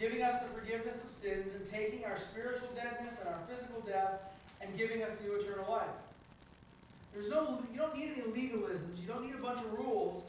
giving 0.00 0.22
us 0.22 0.40
the 0.40 0.48
forgiveness 0.58 1.04
of 1.04 1.10
sins 1.10 1.50
and 1.54 1.66
taking 1.66 2.06
our 2.06 2.16
spiritual 2.16 2.68
deadness 2.74 3.18
and 3.20 3.28
our 3.28 3.40
physical 3.46 3.82
death 3.82 4.20
and 4.62 4.74
giving 4.78 5.02
us 5.02 5.12
new 5.22 5.34
eternal 5.34 5.70
life. 5.70 5.84
There's 7.16 7.30
no, 7.30 7.58
you 7.72 7.78
don't 7.78 7.96
need 7.96 8.12
any 8.12 8.28
legalisms. 8.28 9.00
You 9.00 9.08
don't 9.08 9.24
need 9.24 9.34
a 9.34 9.40
bunch 9.40 9.60
of 9.60 9.72
rules 9.72 10.24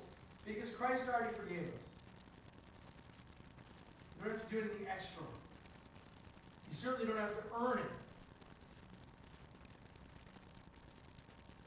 because 0.46 0.70
Christ 0.70 1.04
already 1.12 1.36
forgave 1.36 1.68
us. 1.68 1.88
You 4.16 4.24
don't 4.24 4.40
have 4.40 4.48
to 4.48 4.56
do 4.56 4.62
anything 4.62 4.88
extra. 4.88 5.24
You 6.70 6.76
certainly 6.76 7.12
don't 7.12 7.20
have 7.20 7.36
to 7.36 7.44
earn 7.60 7.80
it. 7.80 7.92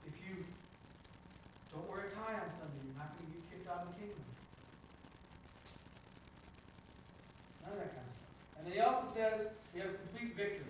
If 0.08 0.16
you 0.24 0.42
don't 1.70 1.84
wear 1.90 2.08
a 2.08 2.10
tie 2.16 2.40
on 2.40 2.48
Sunday, 2.48 2.80
you're 2.88 2.96
not 2.96 3.12
going 3.12 3.28
to 3.28 3.36
get 3.36 3.44
kicked 3.52 3.68
out 3.68 3.84
of 3.84 3.92
the 3.92 4.00
kingdom. 4.00 4.24
None 7.60 7.76
of 7.76 7.78
that 7.78 7.92
kind 7.92 8.08
of 8.08 8.16
stuff. 8.16 8.32
And 8.56 8.64
then 8.64 8.72
he 8.72 8.80
also 8.80 9.04
says 9.04 9.52
we 9.76 9.84
have 9.84 9.92
complete 10.00 10.32
victory. 10.32 10.69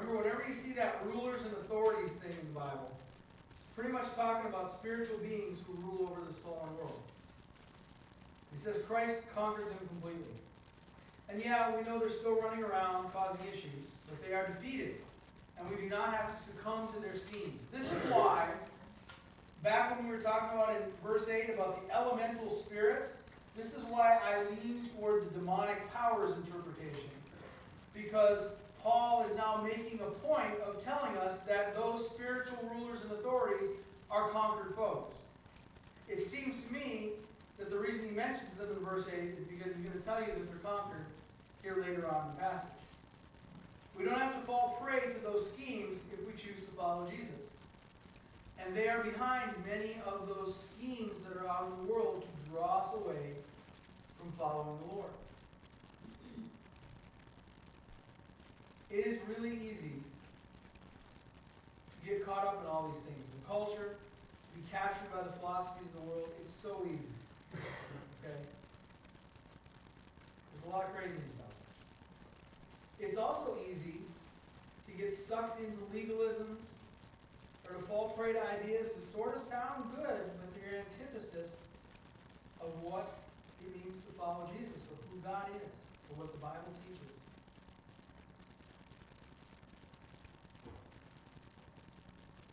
Remember, 0.00 0.22
whenever 0.22 0.44
you 0.48 0.54
see 0.54 0.72
that 0.72 1.02
rulers 1.06 1.42
and 1.42 1.52
authorities 1.52 2.10
thing 2.12 2.32
in 2.32 2.54
the 2.54 2.58
Bible, 2.58 2.90
it's 2.90 3.74
pretty 3.74 3.92
much 3.92 4.14
talking 4.14 4.48
about 4.48 4.70
spiritual 4.70 5.18
beings 5.18 5.58
who 5.66 5.74
rule 5.74 6.10
over 6.10 6.26
this 6.26 6.36
fallen 6.36 6.74
world. 6.78 7.00
He 8.54 8.62
says 8.62 8.82
Christ 8.88 9.18
conquered 9.34 9.68
them 9.68 9.78
completely. 9.88 10.24
And 11.28 11.40
yeah, 11.42 11.76
we 11.76 11.82
know 11.82 11.98
they're 11.98 12.08
still 12.08 12.40
running 12.40 12.64
around 12.64 13.12
causing 13.12 13.40
issues, 13.52 13.92
but 14.08 14.26
they 14.26 14.34
are 14.34 14.48
defeated. 14.48 14.96
And 15.58 15.68
we 15.70 15.76
do 15.76 15.88
not 15.88 16.14
have 16.14 16.36
to 16.36 16.42
succumb 16.42 16.88
to 16.94 17.00
their 17.00 17.16
schemes. 17.16 17.62
This 17.72 17.84
is 17.84 17.98
why, 18.10 18.48
back 19.62 19.96
when 19.96 20.08
we 20.08 20.16
were 20.16 20.22
talking 20.22 20.58
about 20.58 20.76
in 20.76 20.82
verse 21.04 21.28
8 21.28 21.50
about 21.50 21.86
the 21.86 21.94
elemental 21.94 22.50
spirits, 22.50 23.16
this 23.56 23.74
is 23.74 23.84
why 23.84 24.18
I 24.26 24.40
lean 24.44 24.80
toward 24.96 25.30
the 25.30 25.38
demonic 25.38 25.92
powers 25.92 26.34
interpretation. 26.36 27.10
Because 27.94 28.46
Paul 28.82 29.26
is 29.28 29.36
now 29.36 29.62
making 29.62 30.00
a 30.00 30.10
point 30.26 30.58
of 30.66 30.82
telling 30.82 31.16
us 31.18 31.40
that 31.40 31.74
those 31.74 32.06
spiritual 32.06 32.58
rulers 32.74 33.02
and 33.02 33.12
authorities 33.12 33.68
are 34.10 34.28
conquered 34.30 34.74
foes. 34.74 35.12
It 36.08 36.24
seems 36.24 36.54
to 36.64 36.72
me 36.72 37.10
that 37.58 37.70
the 37.70 37.78
reason 37.78 38.08
he 38.08 38.10
mentions 38.10 38.54
them 38.54 38.68
in 38.76 38.84
verse 38.84 39.04
8 39.06 39.20
is 39.38 39.44
because 39.46 39.76
he's 39.76 39.84
going 39.84 39.98
to 39.98 40.04
tell 40.04 40.20
you 40.20 40.26
that 40.26 40.46
they're 40.48 40.72
conquered 40.72 41.04
here 41.62 41.76
later 41.80 42.08
on 42.08 42.30
in 42.30 42.34
the 42.34 42.40
passage. 42.40 42.68
We 43.96 44.04
don't 44.04 44.18
have 44.18 44.34
to 44.34 44.40
fall 44.46 44.78
prey 44.82 45.00
to 45.00 45.20
those 45.22 45.52
schemes 45.52 45.98
if 46.12 46.26
we 46.26 46.32
choose 46.32 46.64
to 46.64 46.72
follow 46.76 47.08
Jesus. 47.10 47.52
And 48.64 48.74
they 48.74 48.88
are 48.88 49.02
behind 49.04 49.50
many 49.66 49.96
of 50.06 50.26
those 50.28 50.56
schemes 50.56 51.12
that 51.28 51.36
are 51.36 51.48
out 51.48 51.70
in 51.70 51.86
the 51.86 51.92
world 51.92 52.22
to 52.22 52.50
draw 52.50 52.78
us 52.78 52.94
away 52.94 53.34
from 54.18 54.32
following 54.38 54.78
the 54.86 54.94
Lord. 54.94 55.10
It 58.90 59.06
is 59.06 59.18
really 59.28 59.54
easy 59.54 60.02
to 62.00 62.06
get 62.08 62.26
caught 62.26 62.44
up 62.44 62.60
in 62.62 62.68
all 62.68 62.90
these 62.92 63.02
things. 63.02 63.24
The 63.40 63.46
culture, 63.46 63.94
to 63.94 64.58
be 64.58 64.62
captured 64.70 65.10
by 65.14 65.22
the 65.22 65.32
philosophies 65.38 65.86
of 65.94 66.02
the 66.02 66.06
world, 66.10 66.28
it's 66.42 66.54
so 66.54 66.82
easy. 66.84 67.14
Okay? 67.54 68.34
There's 70.50 70.64
a 70.66 70.70
lot 70.74 70.86
of 70.86 70.94
craziness 70.96 71.38
out 71.38 71.54
there. 72.98 73.06
It's 73.06 73.16
also 73.16 73.56
easy 73.70 74.02
to 74.86 74.92
get 74.98 75.14
sucked 75.14 75.60
into 75.60 75.78
legalisms 75.94 76.74
or 77.68 77.76
to 77.76 77.82
fall 77.86 78.08
prey 78.18 78.32
to 78.32 78.42
ideas 78.42 78.88
that 78.90 79.06
sort 79.06 79.36
of 79.36 79.42
sound 79.42 79.84
good, 79.94 80.18
but 80.42 80.50
they're 80.58 80.82
antithesis 80.82 81.62
of 82.60 82.68
what 82.82 83.06
it 83.62 83.70
means 83.70 84.02
to 84.02 84.12
follow 84.18 84.50
Jesus, 84.58 84.82
or 84.90 84.98
who 85.06 85.22
God 85.22 85.46
is, 85.54 85.70
or 86.10 86.18
what 86.18 86.32
the 86.32 86.42
Bible 86.42 86.74
teaches. 86.82 86.89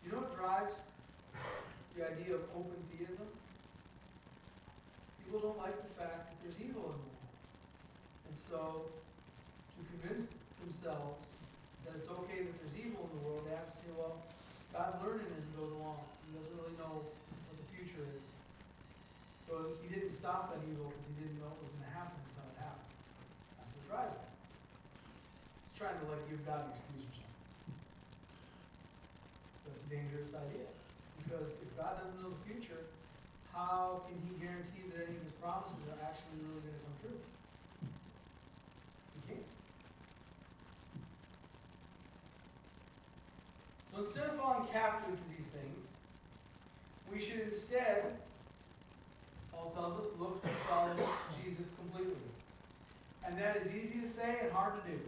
You 0.08 0.16
know 0.16 0.24
what 0.24 0.39
drives 0.39 0.72
the 1.91 2.08
idea 2.08 2.39
of 2.39 2.47
open 2.55 2.80
theism? 2.95 3.28
People 5.20 5.43
don't 5.43 5.60
like 5.60 5.76
the 5.76 5.91
fact 5.99 6.32
that 6.32 6.39
there's 6.39 6.55
evil 6.64 6.95
in 6.95 6.95
the 6.95 7.12
world. 7.12 7.28
And 8.32 8.36
so, 8.39 8.88
to 8.88 9.80
convince 9.99 10.32
themselves 10.64 11.28
that 11.84 11.99
it's 11.99 12.08
okay 12.08 12.39
that 12.39 12.55
there's 12.55 12.78
evil 12.80 13.03
in 13.03 13.20
the 13.20 13.22
world, 13.28 13.43
they 13.51 13.51
have 13.51 13.68
to 13.68 13.76
say, 13.84 13.91
well, 13.99 14.24
God's 14.72 14.95
learning 15.03 15.28
as 15.28 15.43
he 15.43 15.51
goes 15.60 15.76
along. 15.76 15.99
He 16.24 16.39
doesn't 16.39 16.55
really 16.55 16.80
know 16.80 17.03
what 17.03 17.55
the 17.60 17.68
future 17.76 18.08
is. 18.08 18.24
So 19.43 19.76
he 19.84 19.91
didn't 19.91 20.16
stop 20.16 20.55
that 20.55 20.64
evil 20.72 20.88
because 20.88 21.03
he 21.03 21.16
didn't 21.20 21.43
know 21.43 21.51
it 21.51 21.68
was 21.68 21.76
going 21.76 21.84
to 21.84 21.91
happen 21.91 22.16
until 22.16 22.47
it 22.47 22.64
happened. 22.64 22.95
That's 23.60 23.76
what 23.76 23.84
drives 23.91 24.16
that. 24.24 24.32
He's 25.68 25.76
trying 25.76 25.99
to 25.99 26.08
like 26.08 26.24
give 26.32 26.39
God 26.47 26.64
an 26.64 26.80
excuse 26.80 26.96
dangerous 29.89 30.31
idea. 30.35 30.67
Because 31.23 31.51
if 31.59 31.69
God 31.75 31.99
doesn't 31.99 32.19
know 32.21 32.31
the 32.31 32.43
future, 32.47 32.88
how 33.51 34.03
can 34.07 34.15
he 34.23 34.31
guarantee 34.39 34.85
that 34.93 35.07
any 35.07 35.17
of 35.17 35.23
his 35.23 35.35
promises 35.41 35.81
are 35.89 35.99
actually 36.05 36.39
really 36.45 36.61
going 36.61 36.77
to 36.77 36.83
come 36.85 36.95
true? 37.01 37.19
He 39.15 39.19
can't. 39.27 39.47
So 43.91 44.05
instead 44.05 44.29
of 44.29 44.38
falling 44.38 44.67
captive 44.71 45.17
to 45.17 45.25
these 45.33 45.49
things, 45.51 45.83
we 47.11 47.19
should 47.19 47.41
instead, 47.49 48.13
Paul 49.51 49.71
tells 49.73 50.05
us, 50.05 50.11
look 50.19 50.41
to 50.43 50.49
follow 50.69 50.93
Jesus 51.43 51.71
completely. 51.79 52.13
And 53.25 53.38
that 53.39 53.57
is 53.57 53.67
easy 53.73 53.99
to 54.01 54.09
say 54.09 54.38
and 54.43 54.51
hard 54.51 54.73
to 54.83 54.91
do. 54.91 54.99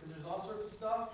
Because 0.00 0.11
there's 0.22 0.34
all 0.34 0.46
sorts 0.46 0.64
of 0.66 0.72
stuff 0.72 1.08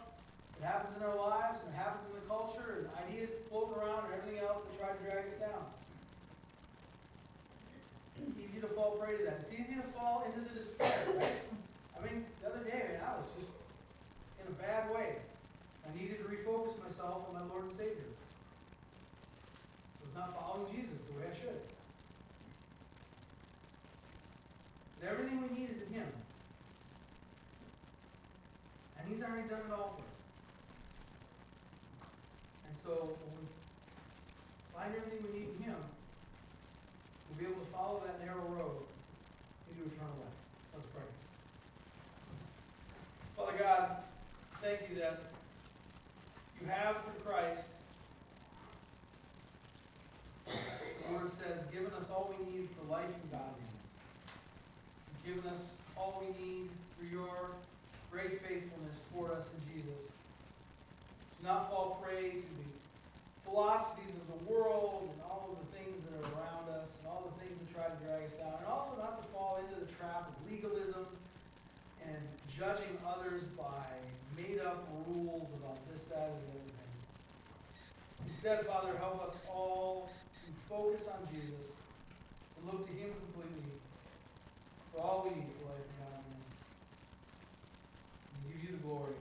that 0.60 0.68
happens 0.68 0.92
in 1.00 1.02
our 1.02 1.16
lives 1.16 1.60
and 1.64 1.74
happens 1.74 2.04
in 2.12 2.20
the 2.20 2.26
culture 2.28 2.84
and 2.84 2.84
ideas 3.08 3.30
floating 3.48 3.80
around 3.80 4.04
and 4.04 4.20
everything 4.20 4.44
else 4.44 4.60
that 4.60 4.76
try 4.76 4.92
to 4.92 5.00
drag 5.00 5.24
us 5.32 5.40
down. 5.40 5.64
It's 8.20 8.36
easy 8.36 8.60
to 8.60 8.68
fall 8.76 9.00
prey 9.00 9.16
to 9.16 9.24
that. 9.24 9.48
It's 9.48 9.54
easy 9.54 9.80
to 9.80 9.86
fall 9.96 10.28
into 10.28 10.44
the 10.44 10.52
despair, 10.60 11.08
right? 11.16 11.40
I 11.96 12.04
mean, 12.04 12.26
the 12.42 12.52
other 12.52 12.60
day, 12.68 12.84
man, 12.84 13.00
I 13.00 13.16
was 13.16 13.24
just 13.40 13.52
in 14.44 14.52
a 14.52 14.56
bad 14.60 14.92
way. 14.92 15.24
I 15.88 15.96
needed 15.96 16.18
to 16.18 16.28
refocus 16.28 16.76
myself 16.84 17.24
on 17.28 17.32
my 17.32 17.44
Lord 17.48 17.64
and 17.64 17.72
Savior. 17.72 18.12
I 19.96 20.04
was 20.04 20.12
not 20.12 20.36
following 20.36 20.68
Jesus 20.68 21.00
the 21.08 21.16
way 21.16 21.32
I 21.32 21.34
should. 21.38 21.64
But 25.00 25.08
everything 25.08 25.40
we 25.40 25.48
need 25.56 25.70
is 25.70 25.80
in 25.80 25.94
Him. 25.94 26.12
And 28.98 29.08
He's 29.08 29.22
already 29.38 29.54
done 29.54 29.70
it 29.70 29.72
all 29.72 29.94
for 29.94 30.02
us. 30.02 30.18
And 32.66 32.74
so 32.76 32.90
when 33.06 33.30
we 33.38 33.46
find 34.74 34.94
everything 34.96 35.22
we 35.30 35.38
need 35.38 35.48
in 35.56 35.62
Him, 35.62 35.78
we'll 37.28 37.38
be 37.38 37.46
able 37.46 37.62
to 37.62 37.70
follow 37.70 38.02
that 38.06 38.24
narrow 38.24 38.42
road 38.58 38.82
into 39.70 39.86
eternal 39.86 40.18
life. 40.18 40.38
Let's 40.74 40.86
pray. 40.90 41.06
Father 43.36 43.56
God, 43.58 44.02
thank 44.60 44.90
you 44.90 44.96
that 44.98 45.20
you 46.60 46.66
have 46.66 46.96
through 47.04 47.22
Christ, 47.24 47.62
the 50.46 51.12
Lord 51.12 51.30
says, 51.30 51.62
given 51.72 51.92
us 51.92 52.10
all 52.10 52.34
we 52.36 52.44
need 52.50 52.68
for 52.74 52.90
life 52.90 53.06
and 53.06 53.30
godliness. 53.30 53.78
You've 55.24 55.36
given 55.36 55.50
us 55.50 55.74
all 55.96 56.20
we 56.20 56.44
need 56.44 56.70
through 56.98 57.08
your 57.08 57.50
great 58.10 58.40
faithfulness 58.42 58.77
toward 59.12 59.32
us 59.32 59.46
in 59.52 59.60
Jesus. 59.72 60.08
To 60.08 61.40
not 61.46 61.70
fall 61.70 62.02
prey 62.02 62.42
to 62.42 62.52
the 62.58 62.68
philosophies 63.44 64.12
of 64.12 64.26
the 64.34 64.40
world 64.50 65.08
and 65.08 65.22
all 65.22 65.52
of 65.52 65.58
the 65.62 65.68
things 65.76 65.96
that 66.04 66.12
are 66.18 66.26
around 66.36 66.68
us 66.80 66.96
and 66.98 67.08
all 67.08 67.30
the 67.30 67.36
things 67.40 67.56
that 67.56 67.68
try 67.72 67.86
to 67.88 67.98
drag 68.04 68.26
us 68.26 68.34
down. 68.36 68.52
And 68.58 68.66
also 68.66 68.96
not 68.98 69.22
to 69.22 69.26
fall 69.32 69.58
into 69.62 69.78
the 69.80 69.90
trap 69.96 70.28
of 70.28 70.34
legalism 70.50 71.06
and 72.04 72.20
judging 72.50 72.98
others 73.06 73.42
by 73.56 73.86
made 74.36 74.60
up 74.60 74.86
rules 75.06 75.48
about 75.58 75.78
this, 75.90 76.04
that, 76.04 76.30
and 76.30 76.42
the 76.46 76.58
other 76.58 76.70
thing. 76.70 76.92
Instead, 78.26 78.66
Father, 78.66 78.96
help 78.98 79.24
us 79.26 79.34
all 79.50 80.10
to 80.46 80.52
focus 80.68 81.08
on 81.08 81.26
Jesus, 81.32 81.74
and 82.56 82.70
look 82.70 82.86
to 82.86 82.92
Him 82.92 83.10
completely 83.10 83.72
for 84.92 85.00
all 85.02 85.24
we 85.24 85.34
need 85.34 85.50
for 85.58 85.70
life 85.70 85.82
and 85.82 85.98
godliness. 85.98 86.46
And 88.30 88.40
give 88.46 88.62
you 88.62 88.67
the 88.67 88.67
glory. 88.82 89.14